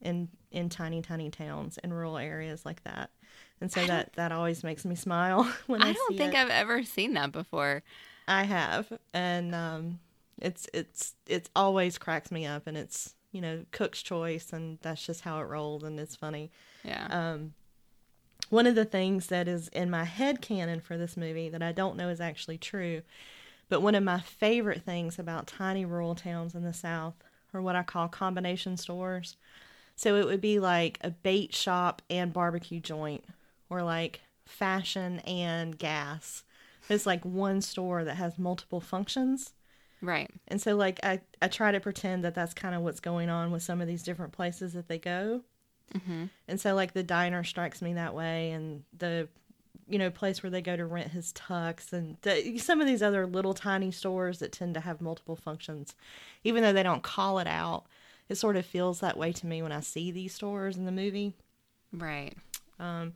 in 0.00 0.28
in 0.50 0.68
tiny, 0.68 1.02
tiny 1.02 1.30
towns 1.30 1.78
and 1.78 1.92
rural 1.92 2.16
areas 2.16 2.64
like 2.64 2.82
that. 2.84 3.10
And 3.60 3.70
so 3.72 3.84
that 3.86 4.12
that 4.14 4.32
always 4.32 4.62
makes 4.62 4.84
me 4.84 4.94
smile 4.94 5.44
when 5.66 5.82
I, 5.82 5.90
I 5.90 5.92
don't 5.92 6.16
think 6.16 6.34
it. 6.34 6.38
I've 6.38 6.50
ever 6.50 6.82
seen 6.82 7.14
that 7.14 7.32
before. 7.32 7.82
I 8.26 8.44
have, 8.44 8.92
and 9.14 9.54
um, 9.54 10.00
it's 10.40 10.68
it's 10.72 11.14
it's 11.26 11.48
always 11.56 11.98
cracks 11.98 12.30
me 12.30 12.46
up, 12.46 12.66
and 12.66 12.76
it's 12.76 13.14
you 13.32 13.40
know 13.40 13.64
cook's 13.70 14.02
choice, 14.02 14.52
and 14.52 14.78
that's 14.82 15.04
just 15.04 15.22
how 15.22 15.40
it 15.40 15.44
rolled, 15.44 15.82
and 15.82 15.98
it's 15.98 16.14
funny. 16.14 16.50
Yeah. 16.84 17.06
Um, 17.10 17.54
one 18.50 18.66
of 18.66 18.74
the 18.74 18.84
things 18.84 19.26
that 19.26 19.46
is 19.46 19.68
in 19.68 19.90
my 19.90 20.04
head 20.04 20.40
canon 20.40 20.80
for 20.80 20.96
this 20.96 21.16
movie 21.16 21.48
that 21.48 21.62
I 21.62 21.72
don't 21.72 21.96
know 21.96 22.08
is 22.08 22.20
actually 22.20 22.58
true, 22.58 23.02
but 23.68 23.82
one 23.82 23.94
of 23.94 24.02
my 24.02 24.20
favorite 24.20 24.82
things 24.82 25.18
about 25.18 25.46
tiny 25.46 25.84
rural 25.84 26.14
towns 26.14 26.54
in 26.54 26.62
the 26.62 26.72
South 26.72 27.14
are 27.52 27.60
what 27.60 27.76
I 27.76 27.82
call 27.82 28.08
combination 28.08 28.76
stores. 28.76 29.36
So 29.96 30.16
it 30.16 30.26
would 30.26 30.40
be 30.40 30.60
like 30.60 30.98
a 31.00 31.10
bait 31.10 31.54
shop 31.54 32.02
and 32.08 32.32
barbecue 32.32 32.80
joint, 32.80 33.24
or 33.70 33.82
like 33.82 34.20
fashion 34.44 35.20
and 35.20 35.78
gas. 35.78 36.44
It's 36.88 37.06
like 37.06 37.24
one 37.24 37.60
store 37.60 38.04
that 38.04 38.16
has 38.16 38.38
multiple 38.38 38.80
functions. 38.80 39.52
right. 40.00 40.30
And 40.46 40.60
so, 40.60 40.74
like, 40.74 41.00
I, 41.02 41.20
I 41.42 41.48
try 41.48 41.72
to 41.72 41.80
pretend 41.80 42.24
that 42.24 42.34
that's 42.34 42.54
kind 42.54 42.74
of 42.74 42.82
what's 42.82 43.00
going 43.00 43.28
on 43.28 43.50
with 43.50 43.62
some 43.62 43.80
of 43.80 43.86
these 43.86 44.02
different 44.02 44.32
places 44.32 44.72
that 44.72 44.88
they 44.88 44.98
go. 44.98 45.42
Mm-hmm. 45.94 46.24
And 46.46 46.60
so, 46.60 46.74
like, 46.74 46.92
the 46.92 47.02
diner 47.02 47.44
strikes 47.44 47.82
me 47.82 47.94
that 47.94 48.14
way, 48.14 48.52
and 48.52 48.84
the, 48.96 49.28
you 49.88 49.98
know, 49.98 50.10
place 50.10 50.42
where 50.42 50.50
they 50.50 50.62
go 50.62 50.76
to 50.76 50.86
rent 50.86 51.10
his 51.10 51.32
tux, 51.32 51.92
and 51.92 52.16
the, 52.22 52.58
some 52.58 52.80
of 52.80 52.86
these 52.86 53.02
other 53.02 53.26
little 53.26 53.54
tiny 53.54 53.90
stores 53.90 54.38
that 54.38 54.52
tend 54.52 54.74
to 54.74 54.80
have 54.80 55.00
multiple 55.00 55.36
functions, 55.36 55.94
even 56.44 56.62
though 56.62 56.72
they 56.72 56.82
don't 56.82 57.02
call 57.02 57.38
it 57.38 57.46
out. 57.46 57.84
It 58.28 58.36
sort 58.36 58.56
of 58.56 58.66
feels 58.66 59.00
that 59.00 59.16
way 59.16 59.32
to 59.32 59.46
me 59.46 59.62
when 59.62 59.72
I 59.72 59.80
see 59.80 60.10
these 60.10 60.34
stores 60.34 60.76
in 60.76 60.84
the 60.84 60.92
movie. 60.92 61.32
Right. 61.92 62.34
Um, 62.78 63.14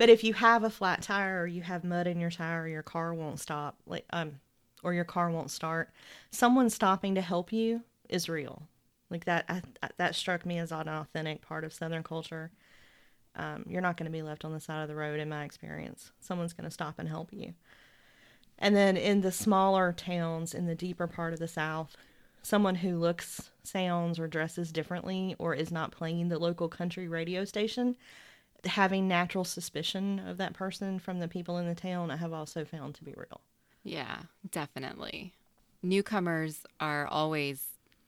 but 0.00 0.08
if 0.08 0.24
you 0.24 0.32
have 0.32 0.64
a 0.64 0.70
flat 0.70 1.02
tire 1.02 1.42
or 1.42 1.46
you 1.46 1.60
have 1.60 1.84
mud 1.84 2.06
in 2.06 2.18
your 2.18 2.30
tire, 2.30 2.62
or 2.62 2.68
your 2.68 2.82
car 2.82 3.12
won't 3.12 3.38
stop, 3.38 3.76
like 3.86 4.06
um, 4.14 4.40
or 4.82 4.94
your 4.94 5.04
car 5.04 5.30
won't 5.30 5.50
start, 5.50 5.90
someone 6.30 6.70
stopping 6.70 7.16
to 7.16 7.20
help 7.20 7.52
you 7.52 7.82
is 8.08 8.26
real. 8.26 8.62
Like 9.10 9.26
that, 9.26 9.44
I, 9.46 9.60
that 9.98 10.14
struck 10.14 10.46
me 10.46 10.58
as 10.58 10.72
an 10.72 10.88
authentic 10.88 11.42
part 11.42 11.64
of 11.64 11.74
Southern 11.74 12.02
culture. 12.02 12.50
Um, 13.36 13.66
you're 13.68 13.82
not 13.82 13.98
going 13.98 14.10
to 14.10 14.10
be 14.10 14.22
left 14.22 14.46
on 14.46 14.54
the 14.54 14.58
side 14.58 14.80
of 14.80 14.88
the 14.88 14.94
road, 14.94 15.20
in 15.20 15.28
my 15.28 15.44
experience. 15.44 16.12
Someone's 16.18 16.54
going 16.54 16.64
to 16.64 16.72
stop 16.72 16.94
and 16.98 17.06
help 17.06 17.30
you. 17.30 17.52
And 18.58 18.74
then 18.74 18.96
in 18.96 19.20
the 19.20 19.30
smaller 19.30 19.92
towns 19.92 20.54
in 20.54 20.64
the 20.64 20.74
deeper 20.74 21.08
part 21.08 21.34
of 21.34 21.40
the 21.40 21.46
South, 21.46 21.94
someone 22.40 22.76
who 22.76 22.96
looks, 22.96 23.50
sounds, 23.64 24.18
or 24.18 24.28
dresses 24.28 24.72
differently, 24.72 25.36
or 25.38 25.52
is 25.54 25.70
not 25.70 25.92
playing 25.92 26.30
the 26.30 26.38
local 26.38 26.70
country 26.70 27.06
radio 27.06 27.44
station, 27.44 27.96
having 28.64 29.08
natural 29.08 29.44
suspicion 29.44 30.20
of 30.26 30.36
that 30.38 30.52
person 30.52 30.98
from 30.98 31.18
the 31.18 31.28
people 31.28 31.58
in 31.58 31.66
the 31.66 31.74
town, 31.74 32.10
I 32.10 32.16
have 32.16 32.32
also 32.32 32.64
found 32.64 32.94
to 32.96 33.04
be 33.04 33.14
real. 33.16 33.40
Yeah, 33.82 34.22
definitely. 34.50 35.32
Newcomers 35.82 36.64
are 36.78 37.06
always 37.06 37.64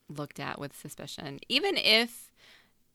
looked 0.09 0.39
at 0.39 0.59
with 0.59 0.77
suspicion, 0.77 1.41
even 1.49 1.77
if 1.77 2.31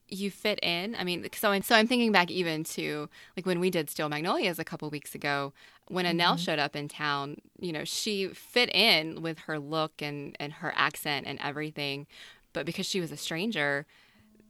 you 0.09 0.31
fit 0.31 0.59
in. 0.63 0.95
I 0.95 1.03
mean, 1.03 1.27
so 1.33 1.51
I'm 1.51 1.61
so 1.61 1.75
I'm 1.75 1.87
thinking 1.87 2.11
back 2.11 2.31
even 2.31 2.63
to 2.65 3.09
like 3.35 3.45
when 3.45 3.59
we 3.59 3.69
did 3.69 3.89
Steel 3.89 4.09
Magnolias 4.09 4.59
a 4.59 4.63
couple 4.63 4.89
weeks 4.89 5.15
ago. 5.15 5.53
When 5.89 6.05
Annelle 6.05 6.33
mm-hmm. 6.33 6.37
showed 6.37 6.59
up 6.59 6.75
in 6.75 6.87
town, 6.89 7.37
you 7.59 7.71
know, 7.71 7.83
she 7.83 8.27
fit 8.27 8.73
in 8.73 9.21
with 9.21 9.39
her 9.39 9.57
look 9.59 10.01
and 10.01 10.35
and 10.39 10.53
her 10.53 10.73
accent 10.75 11.27
and 11.27 11.39
everything, 11.41 12.07
but 12.53 12.65
because 12.65 12.85
she 12.85 13.01
was 13.01 13.11
a 13.11 13.17
stranger, 13.17 13.85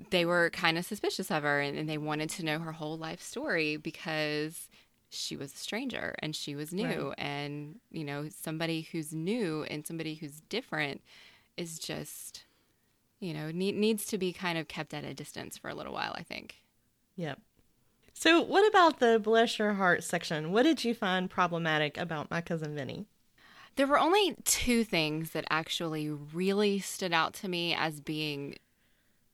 they 0.10 0.25
were 0.25 0.50
kind 0.51 0.77
of 0.77 0.86
suspicious 0.86 1.32
of 1.32 1.44
her 1.44 1.60
and, 1.60 1.77
and 1.77 1.89
they 1.89 1.98
wanted 1.98 2.30
to 2.30 2.46
know 2.46 2.60
her 2.60 2.74
whole 2.74 2.98
life 2.98 3.22
story 3.22 3.77
because 3.77 4.70
she 5.10 5.36
was 5.36 5.54
a 5.54 5.58
stranger 5.58 6.16
and 6.20 6.36
she 6.36 6.56
was 6.56 6.74
new 6.74 7.10
Right. 7.10 7.20
and 7.20 7.75
you 7.92 8.04
know 8.04 8.27
somebody 8.30 8.88
who's 8.92 9.13
new 9.13 9.63
and 9.63 9.88
somebody 9.88 10.16
who's 10.16 10.42
different 10.50 11.01
is 11.56 11.80
just 11.80 12.44
you 13.20 13.34
know 13.34 13.50
need, 13.51 13.75
needs 13.75 14.06
to 14.08 14.18
be 14.18 14.34
kind 14.34 14.58
of 14.58 14.68
kept 14.68 14.94
at 14.94 15.04
a 15.04 15.13
distance 15.13 15.58
for 15.58 15.70
a 15.70 15.75
little 15.75 15.94
while 15.94 16.13
i 16.16 16.24
think 16.24 16.56
Yep. 17.16 17.39
So, 18.13 18.42
what 18.42 18.68
about 18.68 19.00
the 19.00 19.20
bless 19.20 19.60
your 19.60 19.74
heart 19.74 20.04
section? 20.04 20.51
What 20.51 20.63
did 20.63 20.84
you 20.84 20.94
find 20.96 21.30
problematic 21.30 21.98
about 21.98 22.32
my 22.32 22.42
cousin 22.42 22.75
Vinny? 22.75 23.06
there 23.75 23.88
were 23.88 24.00
only 24.00 24.36
two 24.44 24.84
things 24.84 25.32
that 25.32 25.46
actually 25.51 26.10
really 26.10 26.80
stood 26.80 27.13
out 27.13 27.34
to 27.36 27.48
me 27.48 27.75
as 27.75 28.01
being 28.01 28.56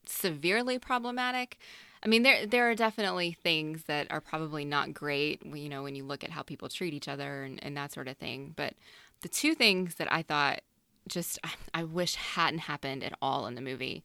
severely 0.08 0.78
problematic. 0.78 1.58
I 2.02 2.08
mean, 2.08 2.22
there 2.22 2.46
there 2.46 2.70
are 2.70 2.74
definitely 2.74 3.32
things 3.32 3.84
that 3.84 4.06
are 4.10 4.20
probably 4.20 4.64
not 4.64 4.92
great, 4.92 5.44
you 5.44 5.68
know, 5.68 5.82
when 5.82 5.94
you 5.94 6.04
look 6.04 6.22
at 6.22 6.30
how 6.30 6.42
people 6.42 6.68
treat 6.68 6.92
each 6.94 7.08
other 7.08 7.44
and, 7.44 7.58
and 7.62 7.76
that 7.76 7.92
sort 7.92 8.08
of 8.08 8.16
thing. 8.16 8.52
But 8.56 8.74
the 9.22 9.28
two 9.28 9.54
things 9.54 9.94
that 9.96 10.12
I 10.12 10.22
thought 10.22 10.60
just 11.08 11.38
I 11.72 11.84
wish 11.84 12.14
hadn't 12.14 12.60
happened 12.60 13.02
at 13.04 13.16
all 13.22 13.46
in 13.46 13.54
the 13.54 13.60
movie. 13.60 14.04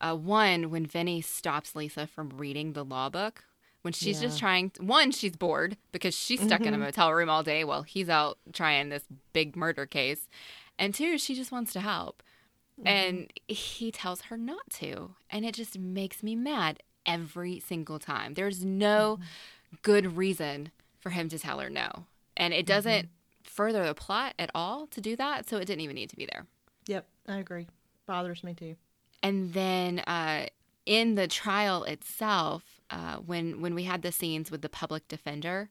Uh, 0.00 0.16
one, 0.16 0.70
when 0.70 0.86
Vinny 0.86 1.20
stops 1.20 1.74
Lisa 1.76 2.06
from 2.06 2.30
reading 2.30 2.72
the 2.72 2.84
law 2.84 3.10
book, 3.10 3.44
when 3.82 3.92
she's 3.92 4.20
just 4.20 4.36
Yeah. 4.36 4.40
trying, 4.40 4.72
one, 4.78 5.10
she's 5.10 5.36
bored 5.36 5.76
because 5.92 6.14
she's 6.14 6.40
stuck 6.40 6.62
in 6.62 6.72
a 6.74 6.78
motel 6.78 7.12
room 7.12 7.28
all 7.28 7.42
day 7.42 7.64
while 7.64 7.82
he's 7.82 8.08
out 8.08 8.38
trying 8.52 8.88
this 8.88 9.04
big 9.32 9.56
murder 9.56 9.84
case. 9.86 10.28
And 10.78 10.94
two, 10.94 11.18
she 11.18 11.34
just 11.34 11.52
wants 11.52 11.72
to 11.74 11.80
help. 11.80 12.22
And 12.86 13.32
he 13.48 13.90
tells 13.90 14.22
her 14.22 14.36
not 14.36 14.68
to. 14.74 15.14
And 15.30 15.44
it 15.44 15.54
just 15.54 15.78
makes 15.78 16.22
me 16.22 16.34
mad 16.34 16.82
every 17.06 17.60
single 17.60 17.98
time. 17.98 18.34
There's 18.34 18.64
no 18.64 19.18
good 19.82 20.16
reason 20.16 20.70
for 20.98 21.10
him 21.10 21.28
to 21.28 21.38
tell 21.38 21.58
her 21.58 21.70
no. 21.70 22.06
And 22.36 22.54
it 22.54 22.66
doesn't 22.66 23.08
further 23.42 23.84
the 23.84 23.94
plot 23.94 24.34
at 24.38 24.50
all 24.54 24.86
to 24.88 25.00
do 25.00 25.16
that. 25.16 25.48
So 25.48 25.56
it 25.58 25.66
didn't 25.66 25.80
even 25.80 25.96
need 25.96 26.10
to 26.10 26.16
be 26.16 26.26
there. 26.26 26.46
Yep, 26.86 27.06
I 27.28 27.38
agree. 27.38 27.66
Bothers 28.06 28.42
me 28.42 28.54
too. 28.54 28.76
And 29.22 29.52
then 29.52 30.00
uh, 30.00 30.46
in 30.86 31.14
the 31.14 31.28
trial 31.28 31.84
itself, 31.84 32.80
uh, 32.90 33.16
when 33.16 33.60
when 33.60 33.74
we 33.74 33.84
had 33.84 34.02
the 34.02 34.12
scenes 34.12 34.50
with 34.50 34.62
the 34.62 34.68
public 34.68 35.06
defender, 35.08 35.68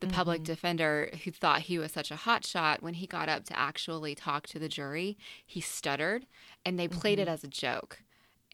the 0.00 0.06
public 0.06 0.38
mm-hmm. 0.38 0.52
defender 0.52 1.10
who 1.24 1.30
thought 1.30 1.62
he 1.62 1.78
was 1.78 1.92
such 1.92 2.10
a 2.10 2.16
hot 2.16 2.44
shot 2.44 2.82
when 2.82 2.94
he 2.94 3.06
got 3.06 3.28
up 3.28 3.44
to 3.44 3.58
actually 3.58 4.14
talk 4.14 4.46
to 4.48 4.58
the 4.58 4.68
jury, 4.68 5.16
he 5.44 5.60
stuttered, 5.60 6.26
and 6.64 6.78
they 6.78 6.88
played 6.88 7.18
it 7.18 7.22
mm-hmm. 7.22 7.34
as 7.34 7.44
a 7.44 7.48
joke. 7.48 8.02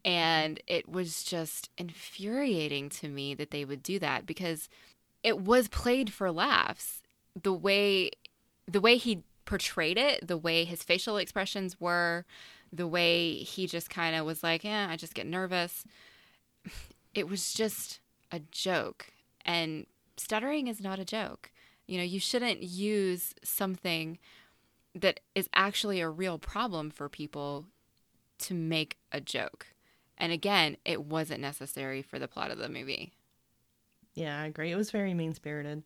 And 0.04 0.60
it 0.66 0.88
was 0.88 1.24
just 1.24 1.70
infuriating 1.76 2.88
to 2.90 3.08
me 3.08 3.34
that 3.34 3.50
they 3.50 3.64
would 3.64 3.82
do 3.82 3.98
that 3.98 4.26
because 4.26 4.68
it 5.22 5.40
was 5.40 5.68
played 5.68 6.12
for 6.12 6.30
laughs. 6.30 7.02
The 7.40 7.52
way 7.52 8.10
the 8.66 8.80
way 8.80 8.96
he 8.96 9.24
portrayed 9.44 9.98
it, 9.98 10.26
the 10.26 10.36
way 10.36 10.64
his 10.64 10.82
facial 10.82 11.16
expressions 11.16 11.80
were, 11.80 12.24
the 12.72 12.86
way 12.86 13.34
he 13.34 13.66
just 13.66 13.90
kind 13.90 14.14
of 14.14 14.24
was 14.24 14.42
like, 14.42 14.64
"Yeah, 14.64 14.88
I 14.88 14.96
just 14.96 15.14
get 15.14 15.26
nervous." 15.26 15.84
It 17.14 17.28
was 17.28 17.52
just 17.52 18.00
a 18.30 18.40
joke, 18.50 19.12
and 19.44 19.84
stuttering 20.22 20.68
is 20.68 20.80
not 20.80 20.98
a 20.98 21.04
joke. 21.04 21.50
You 21.86 21.98
know, 21.98 22.04
you 22.04 22.20
shouldn't 22.20 22.62
use 22.62 23.34
something 23.42 24.18
that 24.94 25.20
is 25.34 25.48
actually 25.54 26.00
a 26.00 26.08
real 26.08 26.38
problem 26.38 26.90
for 26.90 27.08
people 27.08 27.66
to 28.38 28.54
make 28.54 28.98
a 29.10 29.20
joke. 29.20 29.66
And 30.18 30.32
again, 30.32 30.76
it 30.84 31.04
wasn't 31.04 31.40
necessary 31.40 32.02
for 32.02 32.18
the 32.18 32.28
plot 32.28 32.50
of 32.50 32.58
the 32.58 32.68
movie. 32.68 33.12
Yeah, 34.14 34.40
I 34.40 34.46
agree. 34.46 34.70
It 34.70 34.76
was 34.76 34.90
very 34.90 35.14
mean 35.14 35.34
spirited. 35.34 35.82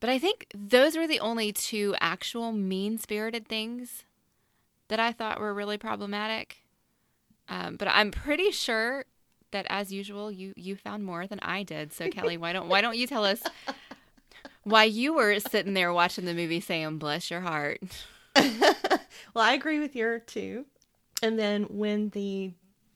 But 0.00 0.10
I 0.10 0.18
think 0.18 0.46
those 0.54 0.96
were 0.96 1.06
the 1.06 1.20
only 1.20 1.52
two 1.52 1.94
actual 2.00 2.52
mean 2.52 2.96
spirited 2.96 3.46
things 3.46 4.04
that 4.88 4.98
I 4.98 5.12
thought 5.12 5.40
were 5.40 5.54
really 5.54 5.76
problematic. 5.76 6.64
Um, 7.48 7.76
but 7.76 7.88
I'm 7.88 8.10
pretty 8.10 8.50
sure 8.50 9.04
that, 9.52 9.66
as 9.68 9.92
usual, 9.92 10.30
you 10.30 10.52
you 10.56 10.76
found 10.76 11.04
more 11.04 11.26
than 11.26 11.40
I 11.40 11.62
did. 11.62 11.92
So 11.92 12.08
Kelly, 12.08 12.36
why 12.36 12.52
don't 12.52 12.68
why 12.68 12.80
don't 12.80 12.96
you 12.96 13.06
tell 13.06 13.24
us 13.24 13.42
why 14.64 14.84
you 14.84 15.14
were 15.14 15.38
sitting 15.40 15.74
there 15.74 15.92
watching 15.92 16.24
the 16.24 16.34
movie 16.34 16.60
saying 16.60 16.98
"Bless 16.98 17.30
your 17.30 17.40
heart"? 17.40 17.80
Well, 19.34 19.44
I 19.44 19.52
agree 19.52 19.78
with 19.78 19.94
your 19.94 20.18
two. 20.18 20.66
And 21.22 21.38
then 21.38 21.64
when 21.64 22.10
the 22.10 22.52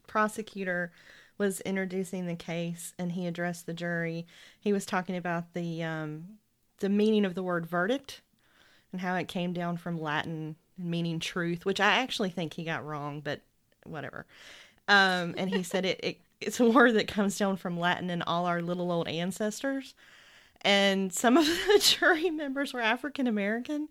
prosecutor 0.07 0.93
was 1.39 1.61
introducing 1.61 2.27
the 2.27 2.37
case 2.37 2.95
and 2.99 3.13
he 3.13 3.27
addressed 3.27 3.67
the 3.67 3.75
jury, 3.75 4.27
he 4.59 4.73
was 4.73 4.87
talking 4.87 5.17
about 5.17 5.53
the 5.53 5.83
um, 5.83 6.39
the 6.79 6.89
meaning 6.89 7.25
of 7.25 7.35
the 7.35 7.43
word 7.43 7.67
verdict 7.67 8.21
and 8.93 9.01
how 9.01 9.15
it 9.17 9.29
came 9.29 9.53
down 9.53 9.77
from 9.77 10.01
Latin 10.01 10.57
meaning 10.77 11.21
truth, 11.21 11.65
which 11.65 11.81
I 11.81 11.97
actually 11.97 12.31
think 12.31 12.55
he 12.55 12.65
got 12.65 12.85
wrong, 12.85 13.21
but 13.21 13.41
whatever. 13.85 14.27
Um, 14.89 15.35
and 15.37 15.51
he 15.51 15.63
said 15.63 15.85
it, 15.85 16.01
it 16.03 16.19
it's 16.47 16.61
a 16.61 16.69
word 16.69 16.95
that 16.95 17.09
comes 17.09 17.39
down 17.39 17.57
from 17.57 17.79
Latin 17.79 18.11
and 18.11 18.23
all 18.27 18.47
our 18.47 18.63
little 18.63 18.91
old 18.93 19.09
ancestors. 19.09 19.95
And 20.63 21.13
some 21.13 21.37
of 21.37 21.47
the 21.67 21.79
jury 21.81 22.31
members 22.31 22.73
were 22.73 22.81
African 22.81 23.27
American. 23.27 23.89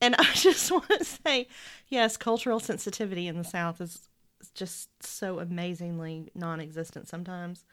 And 0.00 0.14
I 0.16 0.24
just 0.34 0.70
want 0.70 0.88
to 0.90 1.04
say, 1.04 1.48
yes, 1.88 2.16
cultural 2.16 2.60
sensitivity 2.60 3.28
in 3.28 3.36
the 3.36 3.44
South 3.44 3.80
is 3.80 4.08
just 4.54 5.02
so 5.02 5.38
amazingly 5.38 6.30
non 6.34 6.60
existent 6.60 7.08
sometimes. 7.08 7.64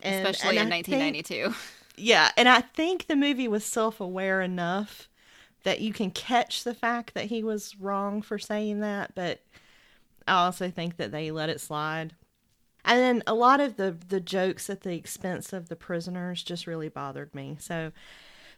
And, 0.00 0.26
Especially 0.26 0.58
and 0.58 0.68
in 0.68 0.72
I 0.72 0.76
1992. 0.76 1.44
Think, 1.44 1.56
yeah. 1.96 2.30
And 2.36 2.48
I 2.48 2.60
think 2.60 3.06
the 3.06 3.16
movie 3.16 3.48
was 3.48 3.64
self 3.64 4.00
aware 4.00 4.40
enough 4.40 5.08
that 5.62 5.80
you 5.80 5.92
can 5.92 6.10
catch 6.10 6.64
the 6.64 6.74
fact 6.74 7.14
that 7.14 7.26
he 7.26 7.42
was 7.42 7.78
wrong 7.80 8.20
for 8.22 8.38
saying 8.38 8.80
that. 8.80 9.14
But 9.14 9.40
I 10.26 10.44
also 10.44 10.70
think 10.70 10.96
that 10.96 11.12
they 11.12 11.30
let 11.30 11.48
it 11.48 11.60
slide. 11.60 12.14
And 12.84 13.00
then 13.00 13.22
a 13.26 13.34
lot 13.34 13.60
of 13.60 13.76
the, 13.76 13.96
the 14.08 14.20
jokes 14.20 14.68
at 14.68 14.82
the 14.82 14.94
expense 14.94 15.52
of 15.52 15.68
the 15.68 15.76
prisoners 15.76 16.42
just 16.42 16.66
really 16.66 16.88
bothered 16.88 17.34
me. 17.34 17.56
So 17.58 17.92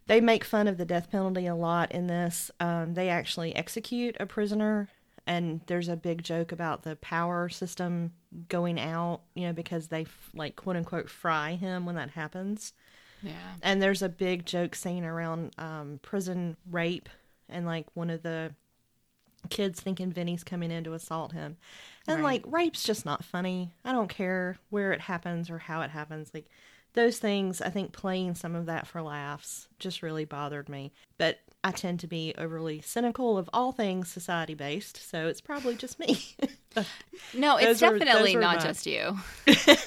they 0.07 0.21
make 0.21 0.45
fun 0.45 0.69
of 0.69 0.79
the 0.79 0.85
death 0.85 1.11
penalty 1.11 1.47
a 1.47 1.55
lot 1.55 1.93
in 1.93 2.07
this. 2.07 2.51
Um, 2.61 2.95
they 2.95 3.09
actually 3.09 3.55
execute 3.55 4.17
a 4.19 4.27
prisoner, 4.27 4.89
and 5.27 5.61
there's 5.67 5.89
a 5.89 5.97
big 5.97 6.23
joke 6.23 6.53
about 6.53 6.83
the 6.83 6.97
power 6.97 7.49
system 7.49 8.13
going 8.49 8.81
out, 8.81 9.21
you 9.35 9.47
know, 9.47 9.53
because 9.53 9.89
they 9.89 10.07
like 10.35 10.57
quote 10.57 10.77
unquote 10.77 11.09
fry 11.11 11.55
him 11.55 11.87
when 11.87 11.95
that 11.97 12.11
happens. 12.11 12.73
Yeah. 13.23 13.33
And 13.63 13.83
there's 13.83 14.03
a 14.03 14.09
big 14.09 14.45
joke 14.47 14.75
scene 14.75 15.05
around 15.05 15.55
um, 15.59 16.01
prison 16.03 16.57
rape, 16.71 17.09
and 17.49 17.67
like 17.67 17.87
one 17.95 18.11
of 18.11 18.23
the 18.23 18.55
kids 19.51 19.81
thinking 19.81 20.13
Vinny's 20.13 20.45
coming 20.45 20.71
in 20.71 20.85
to 20.85 20.95
assault 20.95 21.33
him. 21.33 21.57
And 22.09 22.23
right. 22.23 22.45
like 22.45 22.53
rape's 22.53 22.85
just 22.85 23.05
not 23.05 23.25
funny. 23.25 23.73
I 23.85 23.93
don't 23.93 24.09
care 24.09 24.59
where 24.71 24.93
it 24.93 25.01
happens 25.01 25.51
or 25.51 25.59
how 25.59 25.83
it 25.83 25.91
happens. 25.91 26.31
Like 26.33 26.49
those 26.95 27.19
things, 27.19 27.61
I 27.61 27.71
think 27.71 27.93
playing 27.93 28.35
some 28.35 28.55
of 28.55 28.67
that 28.67 28.87
for 28.87 29.03
laughs 29.03 29.69
just 29.79 30.03
really 30.03 30.25
bothered 30.25 30.69
me. 30.69 30.93
But 31.19 31.39
I 31.63 31.73
tend 31.73 32.01
to 32.01 32.07
be 32.07 32.35
overly 32.39 32.81
cynical 32.81 33.37
of 33.37 33.51
all 33.53 33.73
things 33.73 34.09
society 34.09 34.55
based, 34.55 35.09
so 35.09 35.27
it's 35.27 35.41
probably 35.41 35.75
just 35.75 35.99
me. 35.99 36.19
no, 37.35 37.57
it's 37.57 37.81
definitely 37.81 38.37
not 38.37 38.59
my, 38.59 38.63
just 38.63 38.87
you. 38.87 39.19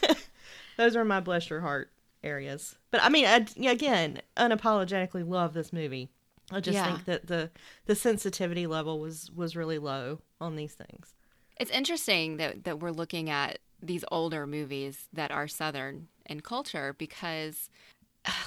those 0.77 0.95
are 0.95 1.05
my 1.05 1.19
bless 1.19 1.49
your 1.49 1.61
heart 1.61 1.91
areas. 2.23 2.75
But 2.91 3.03
I 3.03 3.09
mean, 3.09 3.25
I, 3.25 3.45
again, 3.69 4.21
unapologetically 4.37 5.27
love 5.27 5.53
this 5.53 5.71
movie. 5.71 6.09
I 6.51 6.59
just 6.59 6.75
yeah. 6.75 6.85
think 6.85 7.05
that 7.05 7.27
the 7.27 7.51
the 7.85 7.95
sensitivity 7.95 8.67
level 8.67 8.99
was 8.99 9.31
was 9.35 9.55
really 9.55 9.77
low 9.77 10.21
on 10.41 10.55
these 10.55 10.73
things. 10.73 11.13
It's 11.59 11.71
interesting 11.71 12.37
that 12.37 12.63
that 12.63 12.79
we're 12.79 12.91
looking 12.91 13.29
at 13.29 13.59
these 13.81 14.03
older 14.11 14.45
movies 14.45 15.07
that 15.13 15.31
are 15.31 15.47
southern 15.47 16.07
in 16.25 16.41
culture 16.41 16.93
because 16.97 17.69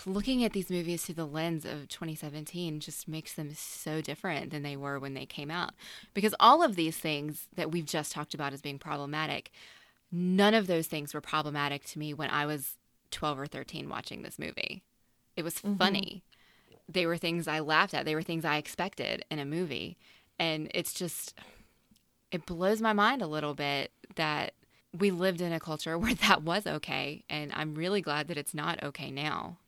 looking 0.07 0.45
at 0.45 0.53
these 0.53 0.71
movies 0.71 1.03
through 1.05 1.15
the 1.15 1.27
lens 1.27 1.65
of 1.65 1.89
2017 1.89 2.81
just 2.81 3.09
makes 3.09 3.33
them 3.33 3.51
so 3.55 4.01
different 4.01 4.51
than 4.51 4.63
they 4.63 4.77
were 4.77 4.99
when 4.99 5.15
they 5.15 5.25
came 5.25 5.51
out. 5.51 5.73
Because 6.13 6.35
all 6.39 6.63
of 6.63 6.77
these 6.77 6.99
things 6.99 7.49
that 7.57 7.71
we've 7.71 7.87
just 7.87 8.13
talked 8.13 8.35
about 8.35 8.53
as 8.53 8.61
being 8.61 8.79
problematic, 8.79 9.51
none 10.11 10.53
of 10.55 10.67
those 10.67 10.87
things 10.87 11.15
were 11.15 11.23
problematic 11.23 11.85
to 11.87 11.99
me 11.99 12.13
when 12.13 12.29
I 12.29 12.45
was 12.45 12.77
12 13.11 13.41
or 13.41 13.47
13 13.47 13.89
watching 13.89 14.23
this 14.23 14.39
movie. 14.39 14.83
It 15.37 15.43
was 15.43 15.55
mm-hmm. 15.55 15.77
funny 15.77 16.23
they 16.89 17.07
were 17.07 17.17
things 17.17 17.49
I 17.49 17.61
laughed 17.61 17.95
at. 17.95 18.05
They 18.05 18.15
were 18.15 18.23
things 18.23 18.45
I 18.45 18.57
expected 18.57 19.25
in 19.31 19.39
a 19.39 19.45
movie. 19.45 19.97
And 20.39 20.71
it's 20.75 20.93
just, 20.93 21.35
it 22.33 22.47
blows 22.47 22.81
my 22.81 22.93
mind 22.93 23.23
a 23.23 23.27
little 23.27 23.55
bit 23.55 23.93
that 24.17 24.55
we 24.99 25.11
lived 25.11 25.41
in 25.41 25.53
a 25.53 25.61
culture 25.61 25.97
where 25.99 26.15
that 26.15 26.43
was 26.43 26.67
okay. 26.67 27.25
And 27.31 27.53
I'm 27.55 27.75
really 27.75 28.01
glad 28.01 28.29
that 28.29 28.39
it's 28.39 28.55
not 28.55 28.83
okay 28.83 29.11
now. 29.11 29.59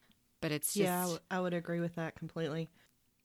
But 0.41 0.51
it's 0.53 0.75
just. 0.75 0.85
Yeah, 0.85 0.99
I, 0.99 1.03
w- 1.03 1.21
I 1.31 1.41
would 1.41 1.55
agree 1.55 1.81
with 1.81 1.95
that 1.95 2.17
completely. 2.17 2.69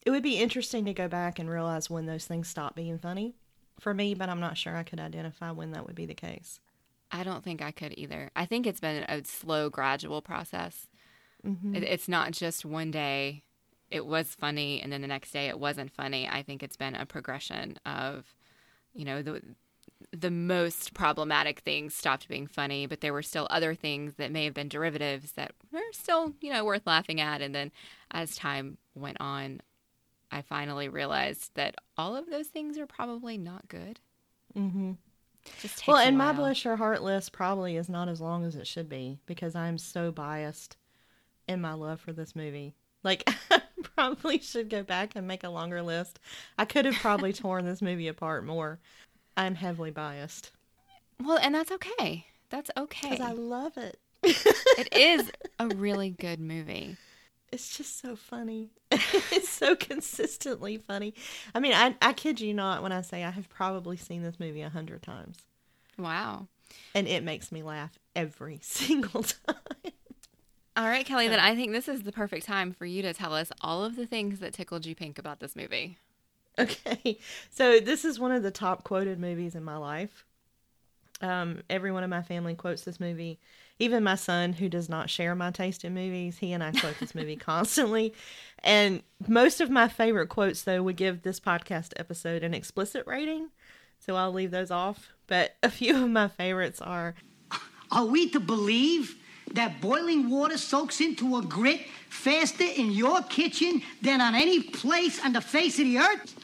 It 0.06 0.12
would 0.12 0.23
be 0.23 0.38
interesting 0.38 0.86
to 0.86 0.93
go 0.93 1.08
back 1.10 1.39
and 1.39 1.49
realize 1.49 1.89
when 1.89 2.06
those 2.06 2.25
things 2.25 2.47
stopped 2.47 2.75
being 2.78 2.97
funny 2.97 3.36
for 3.80 3.93
me, 3.93 4.13
but 4.13 4.30
I'm 4.30 4.39
not 4.39 4.58
sure 4.58 4.75
I 4.75 4.84
could 4.84 4.99
identify 4.99 5.52
when 5.52 5.71
that 5.71 5.86
would 5.86 5.95
be 5.95 6.06
the 6.06 6.13
case. 6.13 6.62
I 7.12 7.23
don't 7.23 7.43
think 7.43 7.62
I 7.62 7.71
could 7.71 7.93
either. 7.97 8.30
I 8.36 8.45
think 8.45 8.65
it's 8.65 8.80
been 8.80 9.04
a 9.10 9.25
slow, 9.25 9.69
gradual 9.69 10.21
process. 10.21 10.88
Mm-hmm. 11.45 11.75
It, 11.75 11.84
it's 11.84 12.08
not 12.08 12.32
just 12.32 12.63
one 12.63 12.91
day 12.91 13.43
it 13.89 14.06
was 14.06 14.36
funny 14.36 14.82
and 14.82 14.93
then 14.93 15.02
the 15.02 15.08
next 15.08 15.32
day 15.32 15.47
it 15.47 15.60
wasn't 15.60 15.91
funny. 15.91 16.28
I 16.30 16.43
think 16.43 16.62
it's 16.62 16.78
been 16.78 16.95
a 16.95 17.06
progression 17.06 17.78
of, 17.86 18.36
you 18.93 19.06
know, 19.06 19.21
the 19.21 19.41
the 20.12 20.32
most 20.32 20.93
problematic 20.93 21.60
things 21.60 21.93
stopped 21.93 22.28
being 22.28 22.47
funny, 22.47 22.86
but 22.88 23.02
there 23.02 23.13
were 23.13 23.21
still 23.21 23.47
other 23.49 23.75
things 23.75 24.15
that 24.15 24.32
may 24.32 24.45
have 24.45 24.54
been 24.54 24.69
derivatives 24.69 25.34
that 25.34 25.52
were 25.71 25.80
still, 25.91 26.34
you 26.41 26.52
know, 26.52 26.63
worth 26.63 26.88
laughing 26.88 27.19
at. 27.21 27.41
And 27.41 27.54
then 27.54 27.71
as 28.12 28.36
time 28.36 28.78
went 28.95 29.17
on, 29.19 29.62
I 30.32 30.41
finally 30.41 30.89
realized 30.89 31.52
that 31.56 31.75
all 31.97 32.15
of 32.15 32.30
those 32.30 32.47
things 32.47 32.78
are 32.78 32.88
probably 32.88 33.38
not 33.38 33.67
good. 33.67 33.99
Mm-hmm. 34.58 34.93
well, 35.88 35.97
and 35.97 36.17
my 36.17 36.54
your 36.63 36.75
heart 36.75 37.04
list 37.04 37.32
probably 37.32 37.75
is 37.75 37.89
not 37.89 38.10
as 38.10 38.19
long 38.19 38.45
as 38.45 38.56
it 38.56 38.67
should 38.67 38.89
be 38.89 39.19
because 39.25 39.56
I'm 39.56 39.78
so 39.78 40.12
biased 40.12 40.78
in 41.47 41.62
my 41.62 41.73
love 41.73 41.99
for 41.99 42.13
this 42.13 42.36
movie. 42.36 42.75
Like, 43.04 43.30
I 43.52 43.62
probably 43.96 44.40
should 44.40 44.70
go 44.70 44.84
back 44.84 45.16
and 45.16 45.28
make 45.28 45.44
a 45.44 45.50
longer 45.50 45.82
list. 45.82 46.20
I 46.58 46.66
could 46.66 46.86
have 46.86 46.96
probably 46.96 47.34
torn 47.34 47.66
this 47.66 47.82
movie 47.82 48.08
apart 48.08 48.46
more. 48.46 48.80
I'm 49.38 49.56
heavily 49.56 49.92
biased. 49.92 50.52
Well, 51.24 51.40
and 51.42 51.56
that's 51.56 51.72
okay. 51.72 52.26
That's 52.50 52.72
okay. 52.78 53.12
Because 53.12 53.26
I 53.26 53.32
love 53.32 53.78
it. 53.78 54.00
it 54.24 54.90
is 54.92 55.32
a 55.60 55.68
really 55.76 56.10
good 56.10 56.40
movie. 56.40 56.98
It's 57.52 57.76
just 57.76 58.00
so 58.00 58.16
funny. 58.16 58.70
it's 58.92 59.50
so 59.50 59.76
consistently 59.76 60.78
funny. 60.78 61.14
I 61.56 61.60
mean, 61.60 61.74
I, 61.74 61.96
I 62.02 62.14
kid 62.14 62.40
you 62.40 62.54
not 62.54 62.84
when 62.84 62.92
I 62.92 63.02
say 63.02 63.24
I 63.24 63.32
have 63.32 63.50
probably 63.50 63.98
seen 63.98 64.24
this 64.24 64.40
movie 64.40 64.62
a 64.62 64.70
hundred 64.70 65.02
times. 65.02 65.38
Wow. 65.98 66.48
And 66.94 67.08
it 67.08 67.24
makes 67.24 67.52
me 67.52 67.64
laugh 67.64 67.98
every 68.16 68.60
single 68.62 69.24
time. 69.24 69.94
All 70.78 70.88
right, 70.88 71.06
Kelly, 71.06 71.28
then 71.28 71.40
I 71.40 71.56
think 71.56 71.72
this 71.72 71.88
is 71.88 72.04
the 72.04 72.12
perfect 72.12 72.46
time 72.46 72.72
for 72.72 72.86
you 72.86 73.02
to 73.02 73.14
tell 73.14 73.34
us 73.34 73.52
all 73.62 73.84
of 73.84 73.96
the 73.96 74.06
things 74.06 74.40
that 74.40 74.54
tickled 74.54 74.86
you 74.86 74.96
pink 74.96 75.20
about 75.20 75.40
this 75.40 75.56
movie. 75.56 75.98
Okay. 76.58 77.20
So, 77.52 77.80
this 77.80 78.06
is 78.06 78.20
one 78.20 78.32
of 78.32 78.44
the 78.44 78.52
top 78.52 78.84
quoted 78.84 79.20
movies 79.20 79.56
in 79.56 79.64
my 79.64 79.76
life. 79.78 80.26
Um, 81.22 81.64
everyone 81.70 82.04
in 82.04 82.10
my 82.10 82.22
family 82.22 82.56
quotes 82.56 82.84
this 82.84 83.00
movie. 83.00 83.40
Even 83.80 84.04
my 84.04 84.16
son, 84.16 84.54
who 84.54 84.70
does 84.70 84.88
not 84.88 85.10
share 85.10 85.36
my 85.36 85.52
taste 85.52 85.84
in 85.84 85.94
movies, 85.94 86.38
he 86.38 86.54
and 86.54 86.64
I 86.64 86.72
quote 86.72 87.00
this 87.00 87.16
movie 87.16 87.36
constantly. 87.38 88.14
And 88.64 89.04
most 89.28 89.60
of 89.60 89.70
my 89.70 89.88
favorite 89.88 90.28
quotes, 90.30 90.64
though, 90.64 90.84
would 90.84 90.96
give 90.96 91.22
this 91.24 91.40
podcast 91.40 91.94
episode 91.98 92.44
an 92.44 92.54
explicit 92.54 93.06
rating. 93.08 93.50
So 94.00 94.16
I'll 94.16 94.32
leave 94.32 94.52
those 94.52 94.72
off. 94.72 95.10
But 95.28 95.56
a 95.62 95.70
few 95.70 96.02
of 96.04 96.10
my 96.10 96.28
favorites 96.30 96.80
are 96.82 97.16
Are 97.92 98.06
we 98.06 98.30
to 98.30 98.40
believe 98.40 99.18
that 99.54 99.82
boiling 99.82 100.30
water 100.30 100.58
soaks 100.58 101.02
into 101.02 101.38
a 101.38 101.42
grit 101.42 101.82
faster 102.10 102.64
in 102.64 102.92
your 102.92 103.22
kitchen 103.24 103.82
than 104.02 104.22
on 104.22 104.36
any 104.36 104.62
place 104.62 105.24
on 105.24 105.34
the 105.34 105.42
face 105.42 105.80
of 105.80 105.86
the 105.86 105.98
earth? 106.00 106.36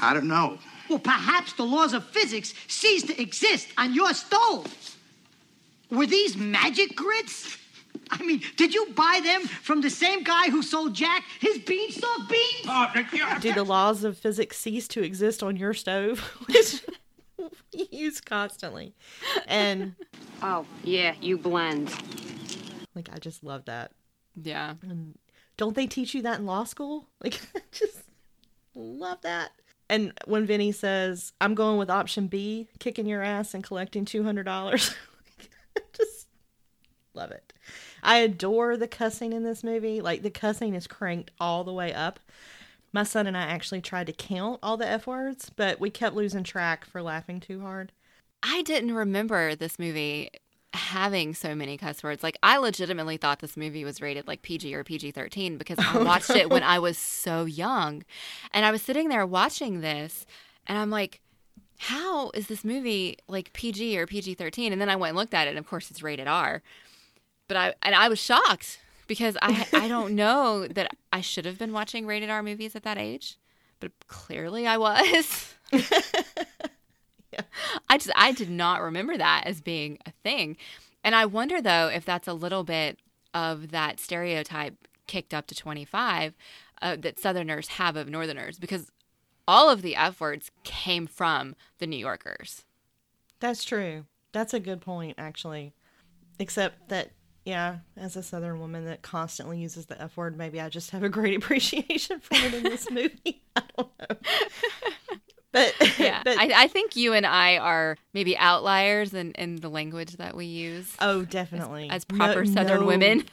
I 0.00 0.14
don't 0.14 0.28
know. 0.28 0.58
Well, 0.88 0.98
perhaps 0.98 1.52
the 1.54 1.64
laws 1.64 1.92
of 1.92 2.04
physics 2.04 2.54
cease 2.68 3.02
to 3.04 3.20
exist 3.20 3.68
on 3.78 3.94
your 3.94 4.12
stove. 4.14 4.96
Were 5.90 6.06
these 6.06 6.36
magic 6.36 6.96
grits? 6.96 7.58
I 8.10 8.22
mean, 8.22 8.42
did 8.56 8.74
you 8.74 8.86
buy 8.94 9.20
them 9.22 9.42
from 9.42 9.80
the 9.80 9.90
same 9.90 10.22
guy 10.22 10.50
who 10.50 10.62
sold 10.62 10.94
Jack 10.94 11.24
his 11.40 11.58
beanstalk 11.58 12.28
beans? 12.28 13.40
Do 13.40 13.52
the 13.52 13.64
laws 13.64 14.04
of 14.04 14.18
physics 14.18 14.58
cease 14.58 14.88
to 14.88 15.02
exist 15.02 15.42
on 15.42 15.56
your 15.56 15.72
stove? 15.74 16.38
Which 17.72 17.88
use 17.92 18.20
constantly. 18.20 18.94
And 19.46 19.94
Oh, 20.42 20.66
yeah, 20.84 21.14
you 21.20 21.38
blend. 21.38 21.90
Like, 22.94 23.08
I 23.12 23.18
just 23.18 23.44
love 23.44 23.64
that. 23.66 23.92
Yeah. 24.40 24.74
And 24.82 25.18
don't 25.56 25.76
they 25.76 25.86
teach 25.86 26.14
you 26.14 26.22
that 26.22 26.38
in 26.38 26.46
law 26.46 26.64
school? 26.64 27.08
Like, 27.22 27.40
I 27.54 27.60
just 27.70 28.02
love 28.74 29.20
that. 29.22 29.52
And 29.88 30.12
when 30.24 30.44
Vinny 30.46 30.72
says, 30.72 31.32
I'm 31.40 31.54
going 31.54 31.78
with 31.78 31.90
option 31.90 32.26
B, 32.26 32.66
kicking 32.80 33.06
your 33.06 33.22
ass 33.22 33.54
and 33.54 33.62
collecting 33.62 34.04
$200, 34.04 34.74
just 35.92 36.26
love 37.14 37.30
it. 37.30 37.52
I 38.02 38.18
adore 38.18 38.76
the 38.76 38.88
cussing 38.88 39.32
in 39.32 39.44
this 39.44 39.62
movie. 39.62 40.00
Like, 40.00 40.22
the 40.22 40.30
cussing 40.30 40.74
is 40.74 40.86
cranked 40.88 41.30
all 41.38 41.62
the 41.62 41.72
way 41.72 41.92
up. 41.92 42.18
My 42.92 43.04
son 43.04 43.26
and 43.26 43.36
I 43.36 43.42
actually 43.42 43.80
tried 43.80 44.06
to 44.08 44.12
count 44.12 44.60
all 44.62 44.76
the 44.76 44.86
F 44.86 45.06
words, 45.06 45.50
but 45.54 45.80
we 45.80 45.90
kept 45.90 46.14
losing 46.14 46.44
track 46.44 46.84
for 46.84 47.02
laughing 47.02 47.40
too 47.40 47.60
hard. 47.60 47.92
I 48.42 48.62
didn't 48.62 48.94
remember 48.94 49.54
this 49.54 49.78
movie 49.78 50.30
having 50.74 51.34
so 51.34 51.54
many 51.54 51.76
cuss 51.76 52.02
words. 52.02 52.22
Like 52.22 52.38
I 52.42 52.56
legitimately 52.58 53.16
thought 53.16 53.40
this 53.40 53.56
movie 53.56 53.84
was 53.84 54.00
rated 54.00 54.26
like 54.26 54.42
PG 54.42 54.74
or 54.74 54.84
PG-13 54.84 55.58
because 55.58 55.78
I 55.78 55.92
oh, 55.94 56.04
watched 56.04 56.30
no. 56.30 56.36
it 56.36 56.50
when 56.50 56.62
I 56.62 56.78
was 56.78 56.98
so 56.98 57.44
young. 57.44 58.04
And 58.52 58.64
I 58.64 58.70
was 58.70 58.82
sitting 58.82 59.08
there 59.08 59.26
watching 59.26 59.80
this 59.80 60.26
and 60.66 60.78
I'm 60.78 60.90
like 60.90 61.20
how 61.82 62.30
is 62.30 62.46
this 62.46 62.64
movie 62.64 63.18
like 63.26 63.52
PG 63.54 63.98
or 63.98 64.06
PG 64.06 64.34
13? 64.34 64.72
And 64.72 64.80
then 64.80 64.88
I 64.88 64.94
went 64.94 65.10
and 65.10 65.18
looked 65.18 65.34
at 65.34 65.48
it, 65.48 65.50
and 65.50 65.58
of 65.58 65.66
course 65.66 65.90
it's 65.90 66.00
rated 66.00 66.28
R. 66.28 66.62
But 67.48 67.56
I, 67.56 67.74
and 67.82 67.94
I 67.94 68.08
was 68.08 68.20
shocked 68.20 68.78
because 69.12 69.36
I, 69.42 69.66
I 69.74 69.88
don't 69.88 70.14
know 70.14 70.66
that 70.66 70.96
I 71.12 71.20
should 71.20 71.44
have 71.44 71.58
been 71.58 71.74
watching 71.74 72.06
rated 72.06 72.30
R 72.30 72.42
movies 72.42 72.74
at 72.74 72.82
that 72.84 72.96
age, 72.96 73.36
but 73.78 73.92
clearly 74.06 74.66
I 74.66 74.78
was. 74.78 75.52
I 77.90 77.98
just, 77.98 78.10
I 78.16 78.32
did 78.32 78.48
not 78.48 78.80
remember 78.80 79.18
that 79.18 79.42
as 79.44 79.60
being 79.60 79.98
a 80.06 80.12
thing. 80.22 80.56
And 81.04 81.14
I 81.14 81.26
wonder 81.26 81.60
though 81.60 81.90
if 81.92 82.06
that's 82.06 82.26
a 82.26 82.32
little 82.32 82.64
bit 82.64 83.00
of 83.34 83.70
that 83.70 84.00
stereotype 84.00 84.88
kicked 85.06 85.34
up 85.34 85.46
to 85.48 85.54
25 85.54 86.32
uh, 86.80 86.96
that 86.96 87.18
Southerners 87.18 87.68
have 87.68 87.96
of 87.96 88.08
Northerners 88.08 88.58
because 88.58 88.90
all 89.46 89.68
of 89.68 89.82
the 89.82 89.94
F 89.94 90.22
words 90.22 90.50
came 90.64 91.06
from 91.06 91.54
the 91.80 91.86
New 91.86 91.98
Yorkers. 91.98 92.64
That's 93.40 93.62
true. 93.62 94.06
That's 94.32 94.54
a 94.54 94.60
good 94.60 94.80
point, 94.80 95.16
actually. 95.18 95.74
Except 96.38 96.88
that, 96.88 97.10
yeah, 97.44 97.78
as 97.96 98.16
a 98.16 98.22
Southern 98.22 98.60
woman 98.60 98.84
that 98.86 99.02
constantly 99.02 99.58
uses 99.58 99.86
the 99.86 100.00
F 100.00 100.16
word, 100.16 100.36
maybe 100.36 100.60
I 100.60 100.68
just 100.68 100.90
have 100.90 101.02
a 101.02 101.08
great 101.08 101.36
appreciation 101.42 102.20
for 102.20 102.34
it 102.34 102.54
in 102.54 102.62
this 102.62 102.90
movie. 102.90 103.42
I 103.56 103.62
don't 103.76 103.90
know. 104.00 104.16
But 105.52 105.74
Yeah, 105.98 106.22
but, 106.24 106.38
I, 106.38 106.62
I 106.62 106.66
think 106.68 106.96
you 106.96 107.12
and 107.12 107.26
I 107.26 107.58
are 107.58 107.98
maybe 108.14 108.34
outliers 108.38 109.12
in, 109.12 109.32
in 109.32 109.56
the 109.56 109.68
language 109.68 110.12
that 110.16 110.34
we 110.34 110.46
use 110.46 110.96
oh, 110.98 111.26
definitely 111.26 111.90
as 111.90 112.06
proper 112.06 112.46
Southern 112.46 112.86
women. 112.86 113.24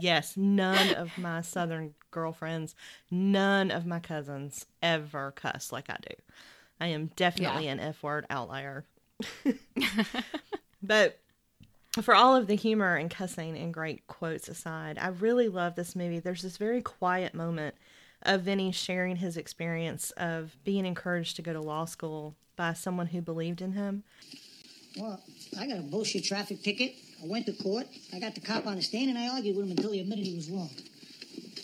yes, 0.00 0.38
none 0.38 0.94
of 0.94 1.18
my 1.18 1.42
Southern 1.42 1.92
girlfriends, 2.12 2.74
none 3.10 3.70
of 3.70 3.84
my 3.84 3.98
cousins 4.00 4.64
ever 4.82 5.32
cuss 5.32 5.70
like 5.70 5.90
I 5.90 5.98
do. 6.00 6.14
I 6.80 6.86
am 6.86 7.10
definitely 7.14 7.66
Yeah. 7.66 7.72
an 7.72 7.80
F 7.80 8.02
word 8.02 8.24
outlier. 8.30 8.86
but 10.82 11.18
for 12.02 12.14
all 12.14 12.36
of 12.36 12.46
the 12.46 12.56
humor 12.56 12.96
and 12.96 13.10
cussing 13.10 13.56
and 13.56 13.72
great 13.72 14.06
quotes 14.06 14.48
aside, 14.48 14.98
I 14.98 15.08
really 15.08 15.48
love 15.48 15.74
this 15.74 15.96
movie. 15.96 16.18
There's 16.18 16.42
this 16.42 16.56
very 16.56 16.82
quiet 16.82 17.34
moment 17.34 17.74
of 18.22 18.42
Vinny 18.42 18.72
sharing 18.72 19.16
his 19.16 19.36
experience 19.36 20.10
of 20.12 20.56
being 20.64 20.86
encouraged 20.86 21.36
to 21.36 21.42
go 21.42 21.52
to 21.52 21.60
law 21.60 21.84
school 21.84 22.34
by 22.56 22.72
someone 22.72 23.06
who 23.08 23.20
believed 23.20 23.60
in 23.60 23.72
him. 23.72 24.02
Well, 24.98 25.22
I 25.58 25.66
got 25.66 25.78
a 25.78 25.82
bullshit 25.82 26.24
traffic 26.24 26.62
ticket. 26.62 26.94
I 27.22 27.26
went 27.26 27.46
to 27.46 27.52
court. 27.52 27.86
I 28.14 28.18
got 28.18 28.34
the 28.34 28.40
cop 28.40 28.66
on 28.66 28.76
the 28.76 28.82
stand, 28.82 29.10
and 29.10 29.18
I 29.18 29.28
argued 29.28 29.56
with 29.56 29.66
him 29.66 29.72
until 29.72 29.92
he 29.92 30.00
admitted 30.00 30.24
he 30.24 30.36
was 30.36 30.50
wrong. 30.50 30.70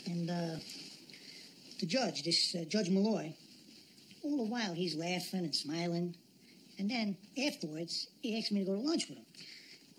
And 0.07 0.31
uh, 0.31 0.57
the 1.81 1.87
judge, 1.87 2.23
this 2.23 2.55
uh, 2.55 2.65
Judge 2.69 2.91
Malloy, 2.91 3.35
all 4.23 4.37
the 4.37 4.51
while 4.51 4.75
he's 4.75 4.95
laughing 4.95 5.41
and 5.41 5.55
smiling. 5.55 6.15
And 6.79 6.91
then 6.91 7.17
afterwards, 7.47 8.09
he 8.21 8.39
asked 8.39 8.53
me 8.53 8.61
to 8.61 8.67
go 8.67 8.75
to 8.75 8.81
lunch 8.81 9.09
with 9.09 9.19
him. 9.19 9.27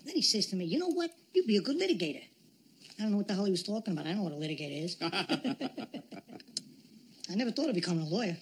Then 0.04 0.14
he 0.14 0.22
says 0.22 0.46
to 0.46 0.56
me, 0.56 0.64
"You 0.64 0.78
know 0.78 0.88
what? 0.88 1.10
You'd 1.32 1.46
be 1.46 1.56
a 1.56 1.62
good 1.62 1.78
litigator." 1.78 2.24
I 2.98 3.02
don't 3.02 3.10
know 3.12 3.16
what 3.18 3.28
the 3.28 3.34
hell 3.34 3.44
he 3.44 3.50
was 3.50 3.62
talking 3.62 3.92
about. 3.92 4.06
I 4.06 4.12
know 4.12 4.22
what 4.22 4.32
a 4.32 4.36
litigator 4.36 4.84
is. 4.84 4.96
I 7.30 7.34
never 7.34 7.50
thought 7.50 7.68
of 7.68 7.74
becoming 7.74 8.06
a 8.06 8.08
lawyer. 8.08 8.36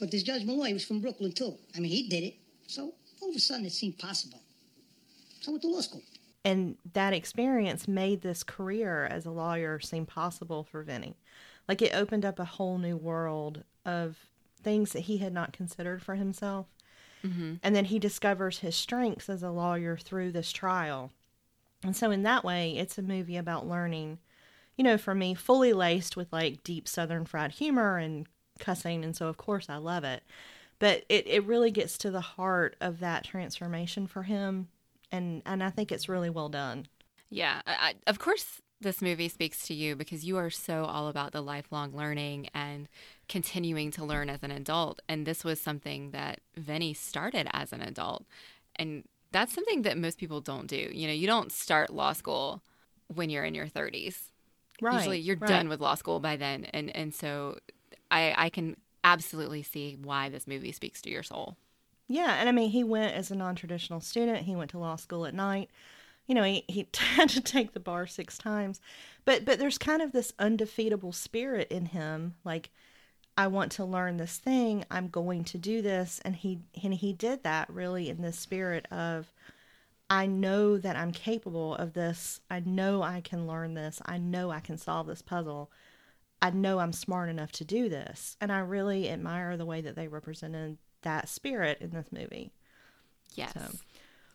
But 0.00 0.10
this 0.10 0.22
Judge 0.22 0.44
Malloy 0.44 0.72
was 0.72 0.84
from 0.84 1.00
Brooklyn, 1.00 1.32
too. 1.32 1.54
I 1.74 1.80
mean, 1.80 1.90
he 1.90 2.08
did 2.08 2.24
it. 2.24 2.34
So 2.66 2.94
all 3.22 3.30
of 3.30 3.36
a 3.36 3.38
sudden, 3.38 3.64
it 3.64 3.72
seemed 3.72 3.98
possible. 3.98 4.40
So 5.40 5.50
I 5.50 5.52
went 5.52 5.62
to 5.62 5.68
law 5.68 5.80
school. 5.80 6.02
and 6.44 6.76
that 6.94 7.12
experience 7.12 7.88
made 7.88 8.22
this 8.22 8.42
career 8.44 9.04
as 9.06 9.26
a 9.26 9.30
lawyer 9.30 9.80
seem 9.80 10.06
possible 10.06 10.64
for 10.64 10.82
Vinny. 10.82 11.16
Like 11.68 11.82
it 11.82 11.94
opened 11.94 12.24
up 12.24 12.38
a 12.38 12.44
whole 12.44 12.78
new 12.78 12.96
world 12.96 13.64
of 13.84 14.16
things 14.62 14.92
that 14.92 15.00
he 15.00 15.18
had 15.18 15.32
not 15.32 15.52
considered 15.52 16.02
for 16.02 16.14
himself. 16.16 16.66
Mm-hmm. 17.26 17.54
And 17.62 17.76
then 17.76 17.86
he 17.86 17.98
discovers 17.98 18.60
his 18.60 18.76
strengths 18.76 19.28
as 19.28 19.42
a 19.42 19.50
lawyer 19.50 19.96
through 19.96 20.32
this 20.32 20.52
trial. 20.52 21.10
And 21.82 21.96
so, 21.96 22.10
in 22.10 22.22
that 22.22 22.44
way, 22.44 22.76
it's 22.76 22.98
a 22.98 23.02
movie 23.02 23.36
about 23.36 23.68
learning, 23.68 24.18
you 24.76 24.84
know, 24.84 24.98
for 24.98 25.14
me, 25.14 25.34
fully 25.34 25.72
laced 25.72 26.16
with 26.16 26.32
like 26.32 26.62
deep 26.62 26.88
Southern 26.88 27.24
fried 27.24 27.52
humor 27.52 27.98
and 27.98 28.26
cussing. 28.58 29.04
And 29.04 29.14
so, 29.14 29.28
of 29.28 29.36
course, 29.36 29.66
I 29.68 29.76
love 29.76 30.04
it. 30.04 30.22
But 30.78 31.04
it, 31.08 31.26
it 31.26 31.44
really 31.44 31.70
gets 31.70 31.96
to 31.98 32.10
the 32.10 32.20
heart 32.20 32.76
of 32.80 33.00
that 33.00 33.24
transformation 33.24 34.06
for 34.06 34.24
him. 34.24 34.68
And, 35.10 35.42
and 35.46 35.62
I 35.62 35.70
think 35.70 35.90
it's 35.90 36.08
really 36.08 36.30
well 36.30 36.48
done. 36.48 36.86
Yeah, 37.30 37.62
I, 37.66 37.72
I, 37.72 37.94
of 38.06 38.18
course, 38.18 38.60
this 38.80 39.00
movie 39.00 39.28
speaks 39.28 39.66
to 39.66 39.74
you 39.74 39.96
because 39.96 40.24
you 40.24 40.36
are 40.36 40.50
so 40.50 40.84
all 40.84 41.08
about 41.08 41.32
the 41.32 41.40
lifelong 41.40 41.96
learning 41.96 42.48
and 42.54 42.88
continuing 43.28 43.90
to 43.92 44.04
learn 44.04 44.30
as 44.30 44.42
an 44.42 44.50
adult. 44.50 45.00
And 45.08 45.26
this 45.26 45.44
was 45.44 45.60
something 45.60 46.10
that 46.10 46.40
Vinny 46.56 46.94
started 46.94 47.48
as 47.52 47.72
an 47.72 47.80
adult. 47.80 48.24
And 48.76 49.04
that's 49.32 49.54
something 49.54 49.82
that 49.82 49.98
most 49.98 50.18
people 50.18 50.40
don't 50.40 50.66
do. 50.66 50.90
You 50.92 51.06
know, 51.06 51.12
you 51.12 51.26
don't 51.26 51.50
start 51.50 51.90
law 51.90 52.12
school 52.12 52.62
when 53.12 53.30
you're 53.30 53.44
in 53.44 53.54
your 53.54 53.66
30s. 53.66 54.30
Right. 54.80 54.94
Usually 54.94 55.18
you're 55.18 55.36
right. 55.36 55.48
done 55.48 55.68
with 55.68 55.80
law 55.80 55.94
school 55.94 56.20
by 56.20 56.36
then. 56.36 56.66
And, 56.66 56.94
and 56.94 57.14
so 57.14 57.58
I, 58.10 58.34
I 58.36 58.48
can 58.50 58.76
absolutely 59.02 59.62
see 59.62 59.96
why 60.00 60.28
this 60.28 60.46
movie 60.46 60.72
speaks 60.72 61.00
to 61.02 61.10
your 61.10 61.22
soul. 61.22 61.56
Yeah, 62.08 62.36
and 62.38 62.48
I 62.48 62.52
mean, 62.52 62.70
he 62.70 62.84
went 62.84 63.14
as 63.14 63.30
a 63.30 63.34
non-traditional 63.34 64.00
student. 64.00 64.38
He 64.38 64.54
went 64.54 64.70
to 64.70 64.78
law 64.78 64.96
school 64.96 65.26
at 65.26 65.34
night. 65.34 65.70
You 66.26 66.34
know, 66.34 66.42
he, 66.42 66.64
he 66.68 66.86
had 66.94 67.28
to 67.30 67.40
take 67.40 67.72
the 67.72 67.80
bar 67.80 68.06
six 68.06 68.38
times, 68.38 68.80
but 69.24 69.44
but 69.44 69.58
there's 69.58 69.78
kind 69.78 70.02
of 70.02 70.12
this 70.12 70.32
undefeatable 70.38 71.12
spirit 71.12 71.68
in 71.70 71.86
him. 71.86 72.34
Like, 72.44 72.70
I 73.36 73.48
want 73.48 73.72
to 73.72 73.84
learn 73.84 74.16
this 74.16 74.38
thing. 74.38 74.84
I'm 74.90 75.08
going 75.08 75.44
to 75.44 75.58
do 75.58 75.82
this, 75.82 76.20
and 76.24 76.34
he 76.34 76.60
and 76.82 76.94
he 76.94 77.12
did 77.12 77.42
that 77.42 77.68
really 77.70 78.08
in 78.08 78.22
the 78.22 78.32
spirit 78.32 78.86
of, 78.90 79.30
I 80.08 80.26
know 80.26 80.78
that 80.78 80.96
I'm 80.96 81.12
capable 81.12 81.74
of 81.74 81.92
this. 81.92 82.40
I 82.50 82.60
know 82.60 83.02
I 83.02 83.20
can 83.20 83.46
learn 83.46 83.74
this. 83.74 84.00
I 84.06 84.18
know 84.18 84.50
I 84.50 84.60
can 84.60 84.78
solve 84.78 85.06
this 85.06 85.22
puzzle. 85.22 85.70
I 86.40 86.50
know 86.50 86.78
I'm 86.78 86.92
smart 86.92 87.28
enough 87.28 87.52
to 87.52 87.64
do 87.64 87.88
this. 87.88 88.36
And 88.40 88.52
I 88.52 88.60
really 88.60 89.08
admire 89.10 89.56
the 89.56 89.66
way 89.66 89.80
that 89.80 89.96
they 89.96 90.06
represented 90.08 90.78
that 91.02 91.28
spirit 91.28 91.78
in 91.80 91.90
this 91.90 92.12
movie. 92.12 92.52
Yes. 93.34 93.52
So, 93.54 93.78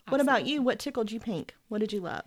What 0.09 0.21
about 0.21 0.45
you? 0.45 0.61
What 0.61 0.79
tickled 0.79 1.11
you 1.11 1.19
pink? 1.19 1.55
What 1.69 1.79
did 1.79 1.93
you 1.93 2.01
love? 2.01 2.25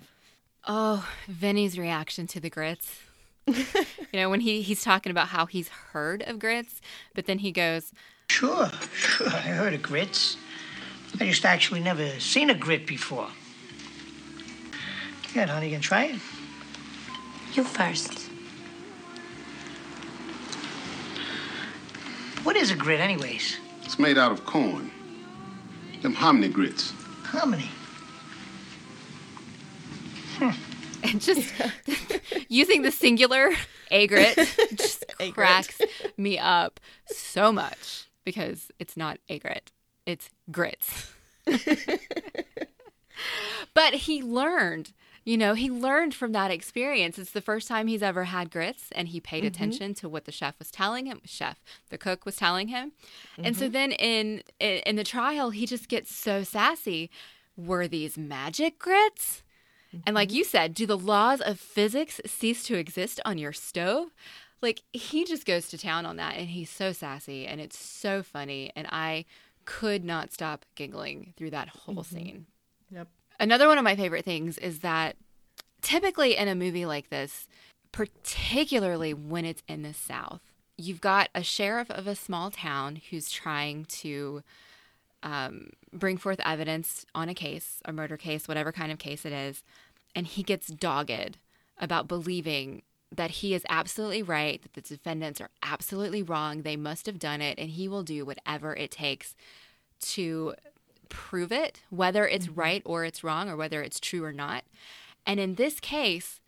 Oh, 0.66 1.06
Vinny's 1.28 1.78
reaction 1.78 2.26
to 2.28 2.40
the 2.40 2.50
grits. 2.50 3.00
you 3.46 3.85
know, 4.14 4.30
when 4.30 4.40
he, 4.40 4.62
he's 4.62 4.83
talking 4.83 5.11
about 5.11 5.28
how 5.28 5.46
he's 5.46 5.68
heard 5.68 6.22
of 6.22 6.38
grits, 6.38 6.80
but 7.14 7.26
then 7.26 7.38
he 7.38 7.52
goes, 7.52 7.92
Sure, 8.28 8.70
sure. 8.94 9.28
I 9.28 9.40
heard 9.40 9.74
of 9.74 9.83
grits. 9.83 10.37
I 11.20 11.26
just 11.26 11.44
actually 11.44 11.80
never 11.80 12.09
seen 12.18 12.50
a 12.50 12.54
grit 12.54 12.87
before. 12.87 13.28
Yeah, 15.35 15.46
honey, 15.46 15.66
you 15.66 15.72
gonna 15.72 15.83
try 15.83 16.04
it? 16.07 16.20
You 17.52 17.64
first. 17.64 18.30
What 22.42 22.57
is 22.57 22.70
a 22.70 22.76
grit, 22.76 23.00
anyways? 23.00 23.59
It's 23.83 23.98
made 23.98 24.18
out 24.18 24.33
of 24.33 24.44
corn. 24.44 24.90
Them 26.02 26.14
hominy 26.14 26.48
grits. 26.48 26.92
Hominy? 27.24 27.70
many? 30.40 30.54
and 31.12 31.20
just 31.20 31.52
using 32.48 32.82
the 32.82 32.90
singular 32.90 33.50
egret 33.90 34.36
just 34.74 35.04
cracks 35.32 35.80
me 36.16 36.38
up 36.38 36.80
so 37.06 37.52
much 37.52 38.08
because 38.24 38.70
it's 38.78 38.96
not 38.96 39.18
egret, 39.28 39.70
it's 40.06 40.30
grits. 40.50 41.12
but 43.74 43.92
he 43.94 44.22
learned, 44.22 44.94
you 45.24 45.36
know, 45.36 45.52
he 45.52 45.70
learned 45.70 46.14
from 46.14 46.32
that 46.32 46.50
experience. 46.50 47.18
It's 47.18 47.32
the 47.32 47.42
first 47.42 47.68
time 47.68 47.86
he's 47.86 48.02
ever 48.02 48.24
had 48.24 48.50
grits 48.50 48.86
and 48.92 49.08
he 49.08 49.20
paid 49.20 49.40
mm-hmm. 49.40 49.48
attention 49.48 49.94
to 49.94 50.08
what 50.08 50.24
the 50.24 50.32
chef 50.32 50.58
was 50.58 50.70
telling 50.70 51.04
him, 51.04 51.20
chef, 51.26 51.62
the 51.90 51.98
cook 51.98 52.24
was 52.24 52.36
telling 52.36 52.68
him. 52.68 52.92
And 53.36 53.54
so 53.54 53.64
mm-hmm. 53.64 53.72
then 53.72 53.92
in 53.92 54.42
in 54.58 54.78
in 54.78 54.96
the 54.96 55.04
trial 55.04 55.50
he 55.50 55.66
just 55.66 55.88
gets 55.88 56.14
so 56.14 56.42
sassy. 56.42 57.10
Were 57.56 57.86
these 57.86 58.18
magic 58.18 58.80
grits? 58.80 59.43
And 60.07 60.14
like 60.14 60.33
you 60.33 60.44
said, 60.44 60.74
do 60.74 60.87
the 60.87 60.98
laws 60.98 61.40
of 61.40 61.59
physics 61.59 62.20
cease 62.26 62.64
to 62.64 62.76
exist 62.76 63.20
on 63.24 63.38
your 63.38 63.52
stove? 63.52 64.09
Like 64.62 64.83
he 64.92 65.24
just 65.24 65.46
goes 65.46 65.68
to 65.68 65.78
town 65.78 66.07
on 66.07 66.16
that 66.16 66.37
and 66.37 66.48
he's 66.48 66.70
so 66.70 66.92
sassy 66.92 67.46
and 67.46 67.61
it's 67.61 67.78
so 67.78 68.22
funny 68.22 68.72
and 68.74 68.87
I 68.90 69.26
could 69.64 70.04
not 70.04 70.33
stop 70.33 70.64
giggling 70.74 71.35
through 71.37 71.50
that 71.50 71.68
whole 71.68 72.02
scene. 72.02 72.46
Yep. 72.90 73.09
Another 73.40 73.66
one 73.66 73.78
of 73.78 73.85
my 73.85 73.96
favorite 73.96 74.24
things 74.24 74.59
is 74.59 74.80
that 74.80 75.16
typically 75.83 76.37
in 76.37 76.48
a 76.48 76.54
movie 76.54 76.87
like 76.87 77.11
this, 77.11 77.46
particularly 77.92 79.14
when 79.14 79.44
it's 79.44 79.62
in 79.68 79.83
the 79.83 79.94
South, 79.94 80.40
you've 80.76 81.00
got 81.00 81.28
a 81.35 81.42
sheriff 81.42 81.90
of 81.90 82.07
a 82.07 82.14
small 82.14 82.50
town 82.50 83.00
who's 83.11 83.30
trying 83.30 83.85
to 83.85 84.42
um, 85.22 85.70
bring 85.92 86.16
forth 86.16 86.40
evidence 86.44 87.07
on 87.14 87.28
a 87.28 87.35
case, 87.35 87.80
a 87.85 87.92
murder 87.92 88.16
case, 88.16 88.46
whatever 88.46 88.72
kind 88.72 88.92
of 88.92 88.98
case 88.98 89.24
it 89.24 89.33
is, 89.33 89.62
and 90.14 90.27
he 90.27 90.42
gets 90.42 90.68
dogged 90.68 91.38
about 91.79 92.09
believing 92.09 92.83
that 93.11 93.31
he 93.31 93.55
is 93.55 93.64
absolutely 93.68 94.22
right, 94.22 94.62
that 94.62 94.74
the 94.74 94.81
defendants 94.81 95.40
are 95.40 95.50
absolutely 95.62 96.22
wrong, 96.22 96.62
they 96.62 96.77
must 96.77 97.07
have 97.07 97.18
done 97.18 97.40
it, 97.40 97.59
and 97.59 97.70
he 97.70 97.88
will 97.88 98.03
do 98.03 98.24
whatever 98.24 98.74
it 98.74 98.90
takes 98.90 99.35
to 100.00 100.55
prove 101.09 101.53
it, 101.53 101.83
whether 101.90 102.27
it's 102.27 102.46
mm-hmm. 102.46 102.61
right 102.61 102.83
or 102.85 103.05
it's 103.05 103.22
wrong, 103.22 103.48
or 103.48 103.57
whether 103.57 103.83
it's 103.83 104.00
true 104.00 104.24
or 104.24 104.33
not. 104.33 104.64
And 105.27 105.38
in 105.38 105.55
this 105.55 105.81
case, 105.81 106.40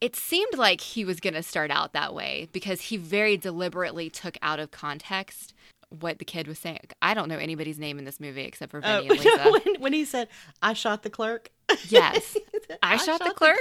it 0.00 0.16
seemed 0.16 0.56
like 0.56 0.80
he 0.80 1.04
was 1.04 1.20
going 1.20 1.34
to 1.34 1.42
start 1.42 1.70
out 1.70 1.92
that 1.92 2.14
way 2.14 2.48
because 2.52 2.82
he 2.82 2.96
very 2.96 3.36
deliberately 3.36 4.10
took 4.10 4.36
out 4.42 4.58
of 4.58 4.70
context 4.70 5.54
what 6.00 6.18
the 6.18 6.24
kid 6.24 6.48
was 6.48 6.58
saying. 6.58 6.80
I 7.00 7.14
don't 7.14 7.28
know 7.28 7.38
anybody's 7.38 7.78
name 7.78 7.98
in 7.98 8.04
this 8.04 8.18
movie 8.18 8.42
except 8.42 8.72
for 8.72 8.80
Vinny 8.80 9.08
Oh, 9.08 9.12
and 9.12 9.12
uh, 9.12 9.14
Lisa. 9.22 9.50
when, 9.50 9.80
when 9.80 9.92
he 9.92 10.04
said, 10.04 10.28
"I 10.60 10.72
shot 10.72 11.02
the 11.02 11.10
clerk." 11.10 11.50
Yes. 11.88 12.36
I, 12.82 12.96
shot, 12.96 13.20
the 13.20 13.32
clerk. 13.32 13.58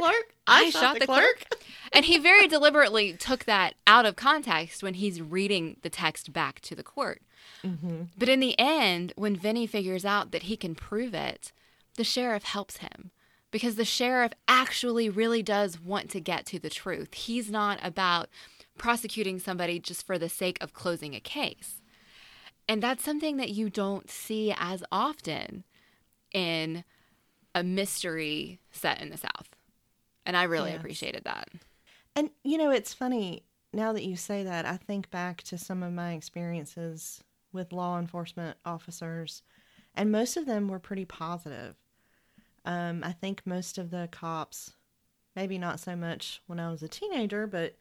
I, 0.48 0.70
shot, 0.70 1.00
the 1.00 1.06
clerk. 1.06 1.46
and 1.92 2.06
he 2.06 2.18
very 2.18 2.48
deliberately 2.48 3.14
took 3.14 3.46
that 3.46 3.76
out 3.86 4.06
of 4.06 4.16
context 4.16 4.82
when 4.84 4.96
he's 4.96 5.22
reading 5.22 5.78
the 5.82 5.90
text 5.90 6.32
back 6.34 6.60
to 6.62 6.76
the 6.76 6.84
court. 6.84 7.22
But 8.18 8.28
in 8.30 8.40
the 8.42 8.60
end, 8.60 9.14
when 9.16 9.36
Vinny 9.36 9.68
figures 9.68 10.04
out 10.04 10.32
that 10.32 10.44
he 10.44 10.58
can 10.58 10.76
prove 10.76 11.14
it, 11.14 11.54
the 11.96 12.04
sheriff 12.04 12.44
helps 12.44 12.78
him 12.78 13.12
because 13.52 13.76
the 13.76 13.86
sheriff 13.86 14.34
actually 14.48 15.10
really 15.10 15.44
does 15.44 15.80
want 15.80 16.10
to 16.10 16.20
get 16.20 16.46
to 16.48 16.60
the 16.60 16.70
truth. 16.70 17.14
He's 17.14 17.52
not 17.52 17.80
about 17.84 18.28
prosecuting 18.78 19.40
somebody 19.40 19.80
just 19.80 20.06
for 20.06 20.18
the 20.18 20.28
sake 20.28 20.58
of 20.60 20.74
closing 20.74 21.14
a 21.14 21.20
case. 21.20 21.82
And 22.68 22.82
that's 22.82 23.04
something 23.04 23.38
that 23.38 23.52
you 23.52 23.70
don't 23.70 24.10
see 24.10 24.54
as 24.58 24.84
often 24.92 25.64
in 26.34 26.84
a 27.56 27.64
mystery 27.64 28.60
set 28.72 29.02
in 29.02 29.10
the 29.10 29.18
South. 29.18 29.50
And 30.26 30.36
I 30.38 30.44
really 30.44 30.72
Yes. 30.72 30.80
appreciated 30.80 31.24
that. 31.26 31.50
And 32.16 32.30
you 32.44 32.58
know, 32.58 32.70
it's 32.72 32.94
funny 32.94 33.44
now 33.74 33.92
that 33.94 34.04
you 34.06 34.16
say 34.16 34.44
that. 34.44 34.66
I 34.66 34.78
think 34.78 35.10
back 35.10 35.42
to 35.44 35.58
some 35.58 35.84
of 35.84 35.92
my 35.94 36.14
experiences 36.14 37.24
with 37.52 37.74
law 37.74 38.00
enforcement 38.00 38.58
officers, 38.66 39.42
and 39.96 40.12
most 40.12 40.38
of 40.38 40.46
them 40.46 40.68
were 40.68 40.80
pretty 40.80 41.06
positive. 41.06 41.76
Um, 42.66 43.04
I 43.04 43.12
think 43.12 43.42
most 43.46 43.78
of 43.78 43.92
the 43.92 44.08
cops, 44.12 44.72
maybe 45.36 45.58
not 45.58 45.80
so 45.80 45.96
much 45.96 46.42
when 46.48 46.60
I 46.60 46.72
was 46.72 46.82
a 46.82 46.88
teenager, 46.88 47.46
but 47.46 47.76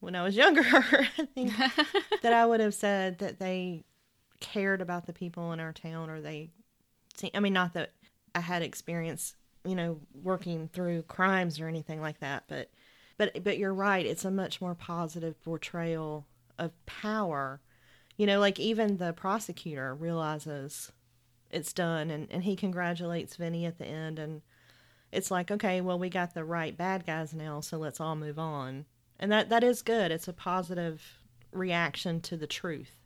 when 0.00 0.14
I 0.14 0.22
was 0.22 0.36
younger, 0.36 0.62
I 0.72 1.26
think 1.34 1.52
that 2.22 2.32
I 2.32 2.44
would 2.44 2.60
have 2.60 2.74
said 2.74 3.18
that 3.18 3.38
they 3.38 3.84
cared 4.40 4.80
about 4.80 5.06
the 5.06 5.12
people 5.12 5.52
in 5.52 5.60
our 5.60 5.72
town, 5.72 6.10
or 6.10 6.20
they. 6.20 6.50
I 7.34 7.40
mean, 7.40 7.52
not 7.52 7.74
that 7.74 7.92
I 8.34 8.40
had 8.40 8.62
experience, 8.62 9.34
you 9.64 9.74
know, 9.74 10.00
working 10.14 10.68
through 10.72 11.02
crimes 11.02 11.60
or 11.60 11.68
anything 11.68 12.00
like 12.00 12.20
that, 12.20 12.44
but 12.48 12.70
but 13.18 13.44
but 13.44 13.58
you're 13.58 13.74
right 13.74 14.06
it's 14.06 14.24
a 14.24 14.30
much 14.30 14.62
more 14.62 14.74
positive 14.74 15.38
portrayal 15.42 16.24
of 16.58 16.72
power 16.86 17.60
you 18.16 18.24
know 18.24 18.40
like 18.40 18.58
even 18.58 18.96
the 18.96 19.12
prosecutor 19.12 19.94
realizes 19.94 20.90
it's 21.50 21.74
done 21.74 22.10
and, 22.10 22.28
and 22.30 22.44
he 22.44 22.56
congratulates 22.56 23.36
vinny 23.36 23.66
at 23.66 23.76
the 23.76 23.84
end 23.84 24.18
and 24.18 24.40
it's 25.12 25.30
like 25.30 25.50
okay 25.50 25.82
well 25.82 25.98
we 25.98 26.08
got 26.08 26.32
the 26.32 26.44
right 26.44 26.78
bad 26.78 27.04
guys 27.04 27.34
now 27.34 27.60
so 27.60 27.76
let's 27.76 28.00
all 28.00 28.16
move 28.16 28.38
on 28.38 28.86
and 29.18 29.30
that 29.30 29.50
that 29.50 29.62
is 29.62 29.82
good 29.82 30.10
it's 30.10 30.28
a 30.28 30.32
positive 30.32 31.20
reaction 31.52 32.22
to 32.22 32.38
the 32.38 32.46
truth 32.46 33.00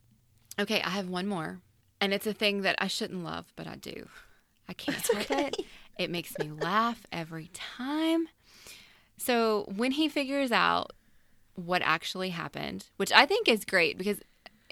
Okay, 0.58 0.80
I 0.82 0.90
have 0.90 1.08
one 1.08 1.26
more. 1.26 1.60
And 2.00 2.12
it's 2.12 2.26
a 2.26 2.32
thing 2.32 2.62
that 2.62 2.76
I 2.78 2.86
shouldn't 2.86 3.24
love, 3.24 3.52
but 3.56 3.66
I 3.66 3.76
do. 3.76 4.08
I 4.68 4.72
can't 4.72 5.06
help 5.06 5.30
it. 5.30 5.56
It 5.96 6.10
makes 6.10 6.36
me 6.40 6.50
laugh 6.50 7.06
every 7.12 7.50
time. 7.54 8.26
So 9.16 9.64
when 9.76 9.92
he 9.92 10.08
figures 10.08 10.50
out 10.50 10.92
what 11.54 11.82
actually 11.82 12.30
happened, 12.30 12.86
which 12.96 13.12
I 13.12 13.26
think 13.26 13.48
is 13.48 13.64
great 13.64 13.96
because, 13.96 14.18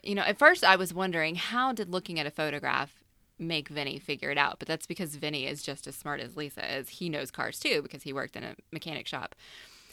you 0.03 0.15
know, 0.15 0.23
at 0.23 0.39
first 0.39 0.65
I 0.65 0.75
was 0.77 0.93
wondering 0.93 1.37
how 1.37 1.73
did 1.73 1.91
looking 1.91 2.19
at 2.19 2.27
a 2.27 2.31
photograph 2.31 3.05
make 3.39 3.69
Vinny 3.69 3.99
figure 3.99 4.31
it 4.31 4.39
out? 4.39 4.59
But 4.59 4.67
that's 4.67 4.87
because 4.87 5.15
Vinny 5.15 5.47
is 5.47 5.63
just 5.63 5.87
as 5.87 5.95
smart 5.95 6.21
as 6.21 6.37
Lisa 6.37 6.79
is. 6.79 6.89
He 6.89 7.09
knows 7.09 7.31
cars 7.31 7.61
too 7.61 7.83
because 7.83 8.03
he 8.03 8.13
worked 8.13 8.35
in 8.35 8.43
a 8.43 8.57
mechanic 8.73 9.07
shop. 9.07 9.37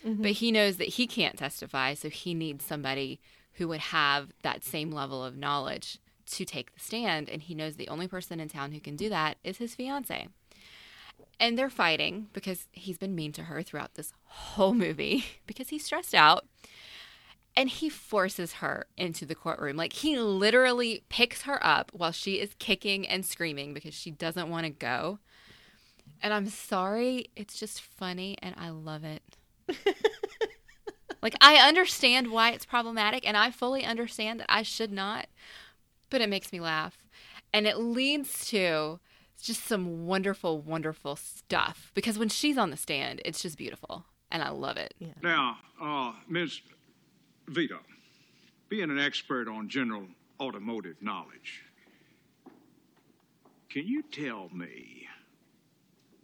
Mm-hmm. 0.05 0.23
But 0.23 0.31
he 0.31 0.51
knows 0.51 0.77
that 0.77 0.87
he 0.87 1.05
can't 1.05 1.37
testify, 1.37 1.93
so 1.93 2.09
he 2.09 2.33
needs 2.33 2.65
somebody 2.65 3.19
who 3.53 3.67
would 3.67 3.81
have 3.81 4.31
that 4.41 4.63
same 4.63 4.91
level 4.91 5.23
of 5.23 5.37
knowledge 5.37 5.99
to 6.31 6.45
take 6.45 6.73
the 6.73 6.79
stand. 6.79 7.29
And 7.29 7.41
he 7.41 7.55
knows 7.55 7.75
the 7.75 7.87
only 7.87 8.07
person 8.07 8.39
in 8.39 8.49
town 8.49 8.71
who 8.71 8.79
can 8.79 8.95
do 8.95 9.09
that 9.09 9.37
is 9.43 9.57
his 9.57 9.75
fiance. 9.75 10.27
And 11.39 11.57
they're 11.57 11.69
fighting 11.69 12.27
because 12.33 12.67
he's 12.71 12.97
been 12.97 13.15
mean 13.15 13.31
to 13.33 13.43
her 13.43 13.61
throughout 13.61 13.95
this 13.95 14.13
whole 14.25 14.73
movie 14.73 15.25
because 15.47 15.69
he's 15.69 15.85
stressed 15.85 16.15
out. 16.15 16.45
And 17.55 17.69
he 17.69 17.89
forces 17.89 18.53
her 18.53 18.85
into 18.95 19.25
the 19.25 19.35
courtroom. 19.35 19.75
Like 19.75 19.93
he 19.93 20.17
literally 20.17 21.03
picks 21.09 21.41
her 21.41 21.65
up 21.65 21.91
while 21.93 22.11
she 22.11 22.35
is 22.35 22.53
kicking 22.59 23.07
and 23.07 23.25
screaming 23.25 23.73
because 23.73 23.93
she 23.93 24.11
doesn't 24.11 24.49
want 24.49 24.65
to 24.65 24.69
go. 24.69 25.19
And 26.21 26.33
I'm 26.33 26.47
sorry, 26.47 27.29
it's 27.35 27.59
just 27.59 27.81
funny 27.81 28.37
and 28.41 28.55
I 28.57 28.69
love 28.69 29.03
it. 29.03 29.23
like 31.21 31.35
I 31.41 31.55
understand 31.55 32.31
why 32.31 32.51
it's 32.51 32.65
problematic 32.65 33.27
and 33.27 33.37
I 33.37 33.51
fully 33.51 33.85
understand 33.85 34.39
that 34.39 34.51
I 34.51 34.63
should 34.63 34.91
not, 34.91 35.27
but 36.09 36.21
it 36.21 36.29
makes 36.29 36.51
me 36.51 36.59
laugh. 36.59 36.97
And 37.53 37.65
it 37.65 37.77
leads 37.77 38.47
to 38.49 38.99
just 39.41 39.65
some 39.65 40.05
wonderful, 40.05 40.59
wonderful 40.59 41.15
stuff 41.15 41.91
because 41.93 42.19
when 42.19 42.29
she's 42.29 42.57
on 42.57 42.71
the 42.71 42.77
stand, 42.77 43.21
it's 43.25 43.41
just 43.41 43.57
beautiful 43.57 44.05
and 44.31 44.43
I 44.43 44.49
love 44.49 44.77
it. 44.77 44.93
Now, 45.21 45.57
uh, 45.81 46.13
Ms. 46.27 46.59
Vito, 47.47 47.79
being 48.69 48.89
an 48.89 48.99
expert 48.99 49.47
on 49.47 49.69
general 49.69 50.03
automotive 50.39 51.01
knowledge, 51.01 51.63
can 53.69 53.87
you 53.87 54.03
tell 54.03 54.49
me 54.53 55.07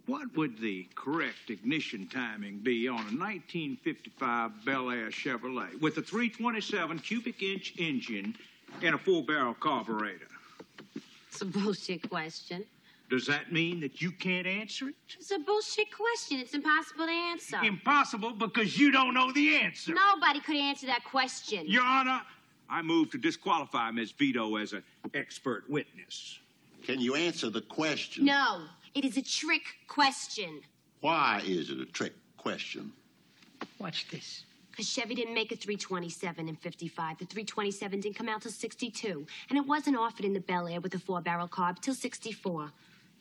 what 0.06 0.36
would 0.36 0.60
the 0.60 0.88
correct 0.93 1.50
ignition 1.50 2.08
timing 2.08 2.60
be 2.60 2.88
on 2.88 3.00
a 3.00 3.17
1955 3.17 4.65
Bel 4.65 4.91
Air 4.91 5.10
Chevrolet 5.10 5.80
with 5.82 5.98
a 5.98 6.02
327 6.02 7.00
cubic 7.00 7.41
inch 7.41 7.74
engine 7.80 8.36
and 8.84 8.96
a 8.96 8.98
four 8.98 9.24
barrel 9.24 9.54
carburetor? 9.54 10.28
It's 11.30 11.42
a 11.42 11.46
bullshit 11.46 12.10
question. 12.10 12.64
Does 13.10 13.28
that 13.28 13.52
mean 13.52 13.80
that 13.82 14.02
you 14.02 14.12
can't 14.12 14.48
answer 14.48 14.90
it? 14.90 14.96
It's 15.20 15.32
a 15.32 15.38
bullshit 15.38 15.88
question. 15.96 16.40
It's 16.40 16.54
impossible 16.54 17.06
to 17.06 17.12
answer. 17.12 17.58
Impossible 17.64 18.32
because 18.32 18.78
you 18.78 18.92
don't 18.92 19.14
know 19.14 19.32
the 19.32 19.58
answer. 19.58 19.94
Nobody 19.94 20.40
could 20.40 20.56
answer 20.56 20.88
that 20.88 21.04
question. 21.04 21.66
Your 21.68 21.84
Honor, 21.84 22.22
I 22.70 22.82
move 22.82 23.12
to 23.12 23.18
disqualify 23.18 23.92
Ms. 23.92 24.12
Vito 24.12 24.56
as 24.56 24.74
an 24.74 24.84
expert 25.14 25.70
witness. 25.70 26.40
Can 26.84 27.00
you 27.00 27.16
answer 27.16 27.50
the 27.50 27.62
question? 27.62 28.26
No, 28.26 28.62
it 28.96 29.06
is 29.06 29.18
a 29.18 29.22
trick 29.22 29.64
question. 29.88 30.62
Why 31.02 31.42
is 31.46 31.70
it 31.70 31.80
a 31.80 31.86
trick 31.86 32.14
question? 32.38 32.92
Watch 33.78 34.08
this. 34.10 34.46
Because 34.76 34.90
Chevy 34.90 35.16
didn't 35.16 35.34
make 35.34 35.54
a 35.54 35.56
327 35.56 36.50
in 36.50 36.56
55. 36.58 37.20
The 37.20 37.26
327 37.26 38.02
didn't 38.02 38.18
come 38.18 38.28
out 38.28 38.42
till 38.42 38.52
62. 38.52 39.26
And 39.50 39.58
it 39.58 39.66
wasn't 39.66 39.96
offered 39.96 40.26
in 40.26 40.34
the 40.34 40.42
Bel 40.42 40.68
Air 40.68 40.82
with 40.82 40.94
a 40.96 41.00
four 41.00 41.22
barrel 41.22 41.48
carb 41.48 41.80
till 41.80 41.94
64. 41.94 42.72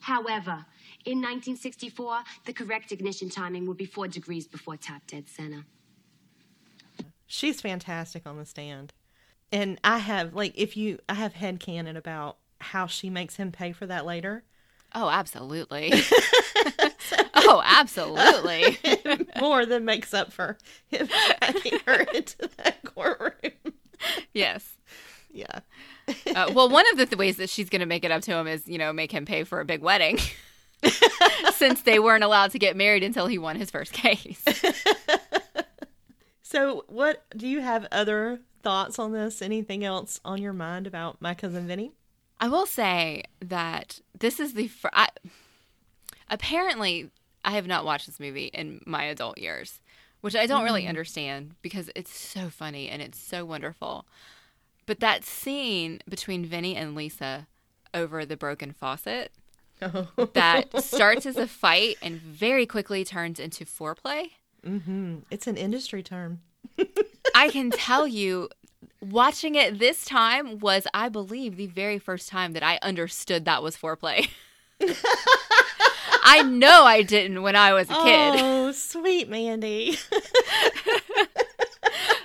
However, 0.00 0.66
in 1.04 1.18
1964, 1.18 2.18
the 2.46 2.52
correct 2.52 2.90
ignition 2.90 3.28
timing 3.30 3.66
would 3.66 3.76
be 3.76 3.86
four 3.86 4.08
degrees 4.08 4.48
before 4.48 4.76
top 4.76 5.02
dead 5.06 5.28
center. 5.28 5.64
she's 7.26 7.60
fantastic 7.60 8.26
on 8.26 8.36
the 8.36 8.44
stand 8.44 8.92
and 9.50 9.80
i 9.82 9.98
have 9.98 10.34
like 10.34 10.52
if 10.56 10.76
you 10.76 10.98
i 11.08 11.14
have 11.14 11.32
head 11.34 11.58
headcanon 11.58 11.96
about 11.96 12.36
how 12.60 12.86
she 12.86 13.08
makes 13.08 13.36
him 13.36 13.50
pay 13.50 13.72
for 13.72 13.86
that 13.86 14.04
later 14.04 14.42
Oh, 14.96 15.08
absolutely. 15.10 15.92
oh, 17.44 17.62
absolutely. 17.64 18.78
more 19.40 19.66
than 19.66 19.84
makes 19.84 20.12
up 20.14 20.32
for 20.32 20.58
him 20.88 21.08
her 21.86 22.02
into 22.14 22.48
that 22.58 22.78
courtroom. 22.84 23.52
yes. 24.32 24.76
Yeah. 25.32 25.60
Uh, 26.34 26.52
well, 26.54 26.68
one 26.68 26.84
of 26.92 26.98
the 26.98 27.06
th- 27.06 27.18
ways 27.18 27.36
that 27.38 27.48
she's 27.50 27.68
going 27.68 27.80
to 27.80 27.86
make 27.86 28.04
it 28.04 28.10
up 28.10 28.22
to 28.22 28.32
him 28.34 28.46
is, 28.46 28.68
you 28.68 28.78
know, 28.78 28.92
make 28.92 29.10
him 29.10 29.24
pay 29.24 29.44
for 29.44 29.60
a 29.60 29.64
big 29.64 29.82
wedding. 29.82 30.18
Since 31.54 31.82
they 31.82 31.98
weren't 31.98 32.24
allowed 32.24 32.50
to 32.52 32.58
get 32.58 32.76
married 32.76 33.02
until 33.02 33.26
he 33.26 33.38
won 33.38 33.56
his 33.56 33.70
first 33.70 33.92
case. 33.92 34.44
So, 36.54 36.84
what 36.86 37.24
do 37.36 37.48
you 37.48 37.62
have 37.62 37.88
other 37.90 38.38
thoughts 38.62 39.00
on 39.00 39.10
this? 39.10 39.42
Anything 39.42 39.82
else 39.82 40.20
on 40.24 40.40
your 40.40 40.52
mind 40.52 40.86
about 40.86 41.20
my 41.20 41.34
cousin 41.34 41.66
Vinny? 41.66 41.90
I 42.38 42.46
will 42.46 42.66
say 42.66 43.24
that 43.40 43.98
this 44.16 44.38
is 44.38 44.54
the 44.54 44.68
fir- 44.68 44.90
I, 44.92 45.08
apparently 46.30 47.10
I 47.44 47.52
have 47.52 47.66
not 47.66 47.84
watched 47.84 48.06
this 48.06 48.20
movie 48.20 48.46
in 48.46 48.80
my 48.86 49.04
adult 49.04 49.38
years, 49.38 49.80
which 50.20 50.36
I 50.36 50.46
don't 50.46 50.64
really 50.64 50.84
mm. 50.84 50.88
understand 50.88 51.54
because 51.62 51.90
it's 51.94 52.14
so 52.14 52.48
funny 52.48 52.88
and 52.88 53.02
it's 53.02 53.18
so 53.18 53.44
wonderful. 53.44 54.06
But 54.86 55.00
that 55.00 55.24
scene 55.24 56.00
between 56.08 56.44
Vinny 56.44 56.76
and 56.76 56.94
Lisa 56.94 57.46
over 57.92 58.24
the 58.24 58.36
broken 58.36 58.72
faucet 58.72 59.32
that 59.80 60.82
starts 60.82 61.26
as 61.26 61.36
a 61.36 61.46
fight 61.46 61.96
and 62.02 62.20
very 62.20 62.66
quickly 62.66 63.04
turns 63.04 63.38
into 63.38 63.64
foreplay. 63.64 64.30
Mm-hmm. 64.66 65.18
It's 65.30 65.46
an 65.46 65.56
industry 65.56 66.02
term. 66.02 66.40
I 67.34 67.50
can 67.50 67.70
tell 67.70 68.06
you 68.06 68.48
Watching 69.00 69.54
it 69.54 69.78
this 69.78 70.04
time 70.04 70.58
was, 70.60 70.86
I 70.94 71.10
believe, 71.10 71.56
the 71.56 71.66
very 71.66 71.98
first 71.98 72.28
time 72.28 72.52
that 72.52 72.62
I 72.62 72.78
understood 72.80 73.44
that 73.44 73.62
was 73.62 73.76
foreplay. 73.76 74.30
I 76.24 76.42
know 76.42 76.84
I 76.84 77.02
didn't 77.02 77.42
when 77.42 77.54
I 77.54 77.74
was 77.74 77.90
a 77.90 77.94
kid. 77.94 78.40
Oh, 78.40 78.72
sweet 78.72 79.28
Mandy. 79.28 79.98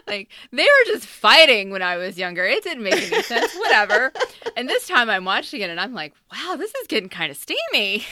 like 0.08 0.30
they 0.52 0.64
were 0.64 0.86
just 0.88 1.06
fighting 1.06 1.70
when 1.70 1.82
I 1.82 1.98
was 1.98 2.18
younger. 2.18 2.46
It 2.46 2.64
didn't 2.64 2.84
make 2.84 2.94
any 2.94 3.22
sense. 3.22 3.54
Whatever. 3.56 4.14
And 4.56 4.70
this 4.70 4.88
time 4.88 5.10
I'm 5.10 5.26
watching 5.26 5.62
it 5.62 5.70
and 5.70 5.80
I'm 5.80 5.94
like, 5.94 6.14
wow, 6.32 6.56
this 6.56 6.74
is 6.76 6.88
getting 6.88 7.10
kind 7.10 7.30
of 7.30 7.38
steamy. 7.38 8.06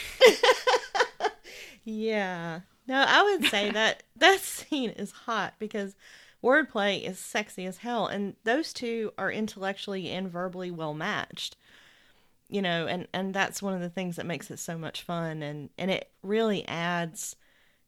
yeah. 1.86 2.62
No, 2.88 3.04
I 3.06 3.24
would 3.24 3.50
say 3.50 3.72
that 3.72 4.04
that 4.16 4.40
scene 4.40 4.92
is 4.92 5.12
hot 5.12 5.56
because 5.60 5.96
wordplay 6.44 7.08
is 7.08 7.20
sexy 7.20 7.66
as 7.66 7.80
hell, 7.80 8.08
and 8.08 8.36
those 8.44 8.72
two 8.72 9.12
are 9.18 9.32
intellectually 9.32 10.10
and 10.10 10.30
verbally 10.30 10.72
well 10.72 10.94
matched. 10.94 11.58
You 12.50 12.62
know, 12.62 12.88
and 12.88 13.08
and 13.14 13.34
that's 13.34 13.62
one 13.62 13.74
of 13.74 13.82
the 13.82 13.90
things 13.90 14.16
that 14.16 14.26
makes 14.26 14.50
it 14.52 14.60
so 14.60 14.78
much 14.78 15.02
fun, 15.02 15.44
and 15.44 15.70
and 15.78 15.92
it 15.92 16.12
really 16.24 16.68
adds 16.68 17.36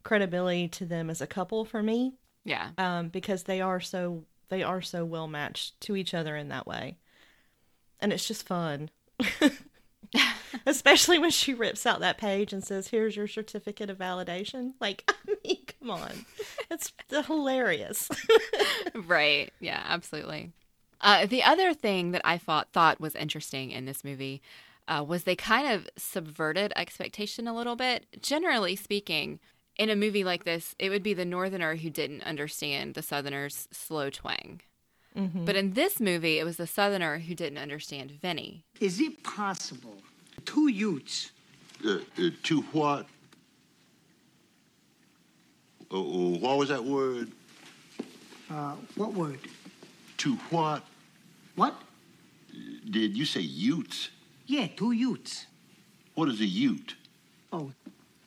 credibility 0.03 0.67
to 0.67 0.85
them 0.85 1.09
as 1.09 1.21
a 1.21 1.27
couple 1.27 1.65
for 1.65 1.81
me. 1.83 2.13
Yeah. 2.45 2.69
Um, 2.77 3.09
because 3.09 3.43
they 3.43 3.61
are 3.61 3.79
so 3.79 4.25
they 4.49 4.63
are 4.63 4.81
so 4.81 5.05
well 5.05 5.27
matched 5.27 5.79
to 5.81 5.95
each 5.95 6.13
other 6.13 6.35
in 6.35 6.49
that 6.49 6.67
way, 6.67 6.97
and 7.99 8.11
it's 8.11 8.27
just 8.27 8.47
fun. 8.47 8.89
Especially 10.65 11.19
when 11.19 11.29
she 11.29 11.53
rips 11.53 11.85
out 11.85 11.99
that 11.99 12.17
page 12.17 12.51
and 12.53 12.63
says, 12.63 12.87
"Here's 12.87 13.15
your 13.15 13.27
certificate 13.27 13.89
of 13.89 13.97
validation." 13.97 14.73
Like, 14.79 15.03
I 15.27 15.35
mean, 15.43 15.57
come 15.79 15.91
on, 15.91 16.25
it's 16.71 16.91
hilarious. 17.09 18.09
right? 18.95 19.53
Yeah, 19.59 19.83
absolutely. 19.87 20.51
Uh, 21.01 21.25
the 21.25 21.43
other 21.43 21.73
thing 21.73 22.11
that 22.11 22.21
I 22.25 22.37
thought 22.37 22.71
thought 22.71 22.99
was 22.99 23.15
interesting 23.15 23.71
in 23.71 23.85
this 23.85 24.03
movie 24.03 24.41
uh, 24.87 25.03
was 25.07 25.23
they 25.23 25.35
kind 25.35 25.67
of 25.67 25.87
subverted 25.95 26.73
expectation 26.75 27.47
a 27.47 27.55
little 27.55 27.75
bit. 27.75 28.05
Generally 28.21 28.75
speaking, 28.77 29.39
in 29.77 29.89
a 29.89 29.95
movie 29.95 30.23
like 30.23 30.43
this, 30.43 30.75
it 30.77 30.89
would 30.89 31.03
be 31.03 31.13
the 31.13 31.25
Northerner 31.25 31.75
who 31.75 31.89
didn't 31.89 32.23
understand 32.23 32.95
the 32.95 33.01
Southerner's 33.01 33.67
slow 33.71 34.09
twang. 34.09 34.61
Mm-hmm. 35.17 35.45
But 35.45 35.55
in 35.55 35.73
this 35.73 35.99
movie, 35.99 36.37
it 36.37 36.43
was 36.43 36.57
the 36.57 36.67
Southerner 36.67 37.19
who 37.19 37.33
didn't 37.33 37.57
understand 37.59 38.11
Vinny. 38.11 38.65
Is 38.79 38.99
it 38.99 39.23
possible 39.23 39.97
two 40.45 40.67
Utes? 40.67 41.31
Uh, 41.85 41.99
uh, 42.17 42.29
two 42.43 42.61
what? 42.73 43.05
Uh, 45.91 45.97
uh, 45.97 46.37
what 46.39 46.57
was 46.57 46.69
that 46.69 46.83
word? 46.83 47.31
Uh, 48.49 48.75
what 48.95 49.13
word? 49.13 49.39
Two 50.17 50.35
what? 50.49 50.83
What? 51.59 51.75
Did 52.89 53.17
you 53.17 53.25
say 53.25 53.41
Utes? 53.41 54.09
Yeah, 54.45 54.67
two 54.67 54.93
Utes. 54.93 55.45
What 56.15 56.29
is 56.29 56.39
a 56.39 56.45
Ute? 56.45 56.95
Oh, 57.51 57.71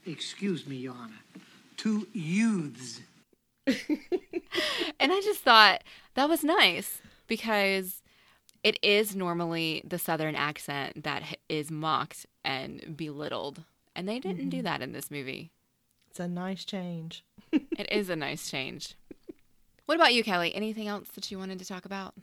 excuse 0.05 0.67
me, 0.67 0.77
Your 0.77 0.95
Honor. 0.95 1.19
Two 1.79 2.07
youths. 2.13 3.01
and 3.67 5.13
I 5.13 5.21
just 5.25 5.41
thought 5.41 5.83
that 6.15 6.29
was 6.29 6.45
nice 6.45 7.01
because 7.27 8.03
it 8.63 8.79
is 8.83 9.17
normally 9.17 9.83
the 9.83 9.99
Southern 9.99 10.35
accent 10.37 11.03
that 11.05 11.39
is 11.49 11.71
mocked 11.71 12.27
and 12.45 12.95
belittled. 12.97 13.63
And 13.97 14.07
they 14.09 14.19
didn't 14.19 14.51
do 14.51 14.59
Mhm. 14.59 14.65
that 14.65 14.83
in 14.83 14.93
this 14.93 15.11
movie. 15.11 15.51
It's 16.11 16.21
a 16.21 16.29
nice 16.29 16.65
change. 16.67 17.25
it 17.53 17.91
is 17.91 18.11
a 18.11 18.17
nice 18.17 18.51
change. 18.51 18.95
What 19.87 19.95
about 19.97 20.13
you, 20.15 20.23
Kelly? 20.23 20.55
Anything 20.55 20.87
else 20.87 21.09
that 21.15 21.31
you 21.31 21.39
wanted 21.39 21.59
to 21.61 21.65
talk 21.65 21.85
about? 21.87 22.15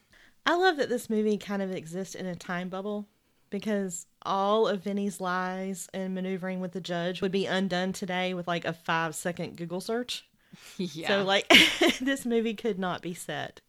I 0.49 0.55
love 0.55 0.77
that 0.77 0.89
this 0.89 1.11
movie 1.11 1.37
kind 1.37 1.61
of 1.61 1.71
exists 1.71 2.15
in 2.15 2.25
a 2.25 2.33
time 2.33 2.69
bubble 2.69 3.07
because 3.51 4.07
all 4.23 4.67
of 4.67 4.83
Vinny's 4.83 5.21
lies 5.21 5.87
and 5.93 6.15
maneuvering 6.15 6.59
with 6.59 6.71
the 6.71 6.81
judge 6.81 7.21
would 7.21 7.31
be 7.31 7.45
undone 7.45 7.93
today 7.93 8.33
with 8.33 8.47
like 8.47 8.65
a 8.65 8.73
five 8.73 9.13
second 9.13 9.57
Google 9.57 9.79
search. 9.79 10.25
Yeah. 10.77 11.07
So 11.09 11.23
like 11.23 11.47
this 12.01 12.25
movie 12.25 12.55
could 12.55 12.79
not 12.79 13.03
be 13.03 13.13
set 13.13 13.61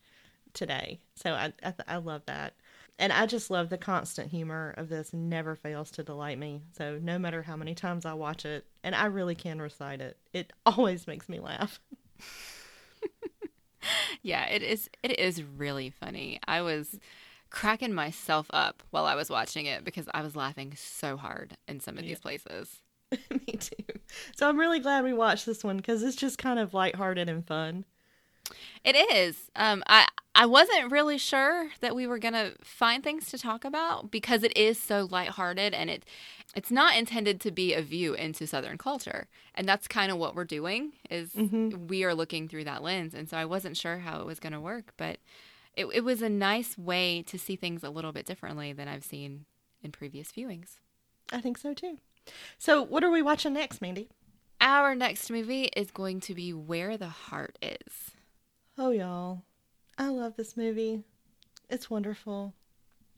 today. 0.54 1.00
So 1.14 1.34
I 1.34 1.52
I, 1.62 1.74
I 1.86 1.96
love 1.98 2.22
that. 2.24 2.54
And 2.98 3.12
I 3.12 3.26
just 3.26 3.50
love 3.50 3.68
the 3.68 3.76
constant 3.76 4.30
humor 4.30 4.72
of 4.78 4.88
this 4.88 5.12
never 5.12 5.54
fails 5.54 5.90
to 5.92 6.02
delight 6.02 6.38
me. 6.38 6.62
So 6.72 6.98
no 7.02 7.18
matter 7.18 7.42
how 7.42 7.56
many 7.56 7.74
times 7.74 8.06
I 8.06 8.14
watch 8.14 8.46
it, 8.46 8.64
and 8.82 8.94
I 8.94 9.04
really 9.04 9.34
can 9.34 9.60
recite 9.60 10.00
it, 10.00 10.16
it 10.32 10.54
always 10.64 11.06
makes 11.06 11.28
me 11.28 11.40
laugh. 11.40 11.78
yeah, 14.22 14.46
it 14.46 14.62
is 14.62 14.88
it 15.02 15.18
is 15.18 15.42
really 15.42 15.90
funny. 15.90 16.40
I 16.46 16.62
was 16.62 16.98
cracking 17.50 17.92
myself 17.92 18.46
up 18.50 18.82
while 18.90 19.06
I 19.06 19.14
was 19.14 19.28
watching 19.28 19.66
it 19.66 19.84
because 19.84 20.08
I 20.14 20.22
was 20.22 20.36
laughing 20.36 20.72
so 20.76 21.16
hard 21.16 21.56
in 21.66 21.80
some 21.80 21.98
of 21.98 22.04
these 22.04 22.20
places. 22.20 22.80
me 23.30 23.56
too. 23.58 23.84
So 24.36 24.48
I'm 24.48 24.58
really 24.58 24.78
glad 24.78 25.04
we 25.04 25.12
watched 25.12 25.46
this 25.46 25.64
one 25.64 25.76
because 25.76 26.02
it's 26.02 26.16
just 26.16 26.38
kind 26.38 26.58
of 26.58 26.74
lighthearted 26.74 27.28
and 27.28 27.44
fun. 27.46 27.84
It 28.84 28.96
is. 28.96 29.50
Um, 29.56 29.82
I 29.86 30.06
I 30.34 30.46
wasn't 30.46 30.92
really 30.92 31.18
sure 31.18 31.70
that 31.80 31.94
we 31.94 32.06
were 32.06 32.18
gonna 32.18 32.52
find 32.62 33.02
things 33.02 33.26
to 33.30 33.38
talk 33.38 33.64
about 33.64 34.10
because 34.10 34.42
it 34.42 34.56
is 34.56 34.80
so 34.80 35.08
lighthearted 35.10 35.74
and 35.74 35.90
it 35.90 36.04
it's 36.54 36.70
not 36.70 36.96
intended 36.96 37.40
to 37.42 37.50
be 37.50 37.74
a 37.74 37.82
view 37.82 38.14
into 38.14 38.46
Southern 38.46 38.78
culture, 38.78 39.28
and 39.54 39.68
that's 39.68 39.86
kind 39.86 40.10
of 40.10 40.18
what 40.18 40.34
we're 40.34 40.44
doing. 40.44 40.92
Is 41.10 41.34
we 41.34 42.04
are 42.04 42.14
looking 42.14 42.48
through 42.48 42.64
that 42.64 42.82
lens, 42.82 43.14
and 43.14 43.28
so 43.28 43.36
I 43.36 43.44
wasn't 43.44 43.76
sure 43.76 43.98
how 43.98 44.20
it 44.20 44.26
was 44.26 44.40
gonna 44.40 44.60
work, 44.60 44.92
but 44.96 45.18
it 45.76 45.86
it 45.92 46.04
was 46.04 46.22
a 46.22 46.28
nice 46.28 46.76
way 46.78 47.22
to 47.22 47.38
see 47.38 47.56
things 47.56 47.84
a 47.84 47.90
little 47.90 48.12
bit 48.12 48.26
differently 48.26 48.72
than 48.72 48.88
I've 48.88 49.04
seen 49.04 49.44
in 49.82 49.92
previous 49.92 50.32
viewings. 50.32 50.78
I 51.32 51.40
think 51.40 51.58
so 51.58 51.74
too. 51.74 51.98
So 52.58 52.82
what 52.82 53.04
are 53.04 53.10
we 53.10 53.22
watching 53.22 53.54
next, 53.54 53.80
Mandy? 53.80 54.08
Our 54.60 54.94
next 54.94 55.30
movie 55.30 55.70
is 55.76 55.90
going 55.90 56.20
to 56.20 56.34
be 56.34 56.52
Where 56.52 56.96
the 56.98 57.08
Heart 57.08 57.58
Is. 57.62 58.10
Oh, 58.82 58.92
y'all. 58.92 59.42
I 59.98 60.08
love 60.08 60.36
this 60.36 60.56
movie. 60.56 61.04
It's 61.68 61.90
wonderful. 61.90 62.54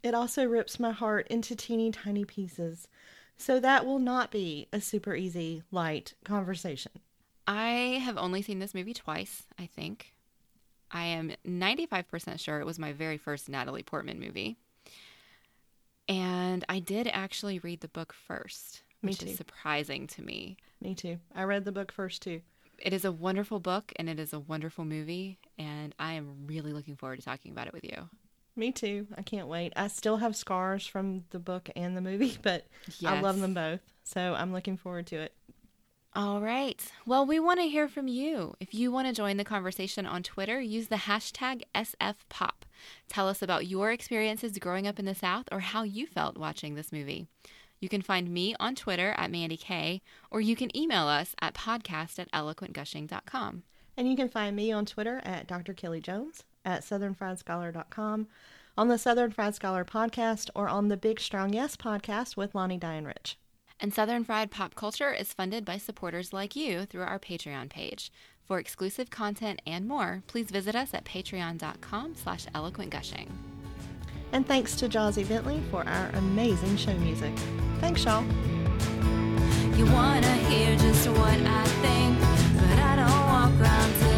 It 0.02 0.12
also 0.12 0.44
rips 0.44 0.80
my 0.80 0.90
heart 0.90 1.28
into 1.28 1.54
teeny 1.54 1.92
tiny 1.92 2.24
pieces. 2.24 2.88
So 3.36 3.60
that 3.60 3.86
will 3.86 4.00
not 4.00 4.32
be 4.32 4.66
a 4.72 4.80
super 4.80 5.14
easy, 5.14 5.62
light 5.70 6.14
conversation. 6.24 6.90
I 7.46 8.00
have 8.04 8.18
only 8.18 8.42
seen 8.42 8.58
this 8.58 8.74
movie 8.74 8.92
twice, 8.92 9.44
I 9.56 9.66
think. 9.66 10.12
I 10.90 11.04
am 11.04 11.30
95% 11.46 12.40
sure 12.40 12.58
it 12.58 12.66
was 12.66 12.80
my 12.80 12.92
very 12.92 13.16
first 13.16 13.48
Natalie 13.48 13.84
Portman 13.84 14.18
movie. 14.18 14.56
And 16.08 16.64
I 16.68 16.80
did 16.80 17.06
actually 17.06 17.60
read 17.60 17.82
the 17.82 17.88
book 17.88 18.12
first, 18.12 18.82
Me 19.00 19.10
which 19.10 19.20
too. 19.20 19.26
is 19.26 19.36
surprising 19.36 20.08
to 20.08 20.22
me. 20.22 20.56
Me 20.80 20.96
too. 20.96 21.18
I 21.36 21.44
read 21.44 21.64
the 21.64 21.70
book 21.70 21.92
first 21.92 22.20
too. 22.20 22.40
It 22.82 22.92
is 22.92 23.04
a 23.04 23.12
wonderful 23.12 23.60
book 23.60 23.92
and 23.96 24.08
it 24.08 24.18
is 24.18 24.32
a 24.32 24.40
wonderful 24.40 24.84
movie, 24.84 25.38
and 25.56 25.94
I 26.00 26.14
am 26.14 26.46
really 26.46 26.72
looking 26.72 26.96
forward 26.96 27.20
to 27.20 27.24
talking 27.24 27.52
about 27.52 27.68
it 27.68 27.72
with 27.72 27.84
you. 27.84 28.08
Me 28.56 28.72
too. 28.72 29.06
I 29.16 29.22
can't 29.22 29.46
wait. 29.46 29.72
I 29.76 29.86
still 29.86 30.16
have 30.16 30.34
scars 30.34 30.84
from 30.84 31.24
the 31.30 31.38
book 31.38 31.70
and 31.76 31.96
the 31.96 32.00
movie, 32.00 32.36
but 32.42 32.66
I 33.06 33.20
love 33.20 33.40
them 33.40 33.54
both. 33.54 33.80
So 34.02 34.34
I'm 34.34 34.52
looking 34.52 34.76
forward 34.76 35.06
to 35.08 35.16
it. 35.16 35.32
All 36.14 36.40
right. 36.42 36.84
Well, 37.06 37.24
we 37.24 37.40
want 37.40 37.60
to 37.60 37.68
hear 37.68 37.88
from 37.88 38.08
you. 38.08 38.54
If 38.60 38.74
you 38.74 38.92
want 38.92 39.06
to 39.08 39.14
join 39.14 39.38
the 39.38 39.44
conversation 39.44 40.04
on 40.04 40.22
Twitter, 40.22 40.60
use 40.60 40.88
the 40.88 40.96
hashtag 40.96 41.62
SFPop. 41.74 42.66
Tell 43.08 43.28
us 43.28 43.40
about 43.40 43.66
your 43.66 43.92
experiences 43.92 44.58
growing 44.58 44.86
up 44.86 44.98
in 44.98 45.06
the 45.06 45.14
South 45.14 45.46
or 45.50 45.60
how 45.60 45.84
you 45.84 46.06
felt 46.06 46.36
watching 46.36 46.74
this 46.74 46.92
movie. 46.92 47.28
You 47.82 47.88
can 47.88 48.00
find 48.00 48.30
me 48.30 48.54
on 48.60 48.76
Twitter 48.76 49.12
at 49.18 49.32
Mandy 49.32 49.56
K, 49.56 50.02
or 50.30 50.40
you 50.40 50.54
can 50.54 50.74
email 50.74 51.08
us 51.08 51.34
at 51.42 51.52
podcast 51.52 52.20
at 52.20 52.30
eloquentgushing.com. 52.30 53.64
And 53.96 54.08
you 54.08 54.14
can 54.14 54.28
find 54.28 54.54
me 54.54 54.70
on 54.70 54.86
Twitter 54.86 55.20
at 55.24 55.48
Dr. 55.48 55.74
Kelly 55.74 56.00
Jones, 56.00 56.44
at 56.64 56.82
southernfriedscholar.com, 56.82 58.28
on 58.78 58.86
the 58.86 58.98
Southern 58.98 59.32
Fried 59.32 59.56
Scholar 59.56 59.84
podcast, 59.84 60.48
or 60.54 60.68
on 60.68 60.86
the 60.86 60.96
Big 60.96 61.18
Strong 61.18 61.54
Yes 61.54 61.74
podcast 61.74 62.36
with 62.36 62.54
Lonnie 62.54 62.78
Diane 62.78 63.04
Rich. 63.04 63.36
And 63.80 63.92
Southern 63.92 64.22
Fried 64.22 64.52
Pop 64.52 64.76
Culture 64.76 65.12
is 65.12 65.32
funded 65.32 65.64
by 65.64 65.76
supporters 65.76 66.32
like 66.32 66.54
you 66.54 66.86
through 66.86 67.02
our 67.02 67.18
Patreon 67.18 67.68
page. 67.68 68.12
For 68.46 68.60
exclusive 68.60 69.10
content 69.10 69.60
and 69.66 69.88
more, 69.88 70.22
please 70.28 70.52
visit 70.52 70.76
us 70.76 70.94
at 70.94 71.04
patreon.com 71.04 72.14
slash 72.14 72.46
eloquentgushing. 72.54 73.28
And 74.32 74.46
thanks 74.46 74.74
to 74.76 74.88
Jazzy 74.88 75.28
Bentley 75.28 75.60
for 75.70 75.86
our 75.86 76.08
amazing 76.14 76.76
show 76.78 76.94
music. 76.94 77.32
Thanks, 77.80 78.04
y'all. 78.04 78.24
You 79.76 79.84
wanna 79.92 80.34
hear 80.48 80.74
just 80.76 81.08
what 81.08 81.40
I 81.40 81.64
think, 81.82 82.18
but 82.56 82.78
I 82.78 82.96
don't 82.96 83.26
walk 83.26 83.60
around 83.60 84.11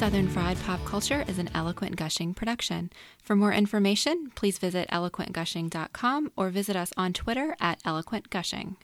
Southern 0.00 0.28
Fried 0.28 0.58
Pop 0.62 0.82
Culture 0.86 1.26
is 1.28 1.38
an 1.38 1.50
Eloquent 1.54 1.94
Gushing 1.94 2.32
production. 2.32 2.88
For 3.22 3.36
more 3.36 3.52
information, 3.52 4.32
please 4.34 4.56
visit 4.56 4.88
eloquentgushing.com 4.88 6.32
or 6.36 6.48
visit 6.48 6.74
us 6.74 6.90
on 6.96 7.12
Twitter 7.12 7.54
at 7.60 7.82
eloquentgushing. 7.82 8.76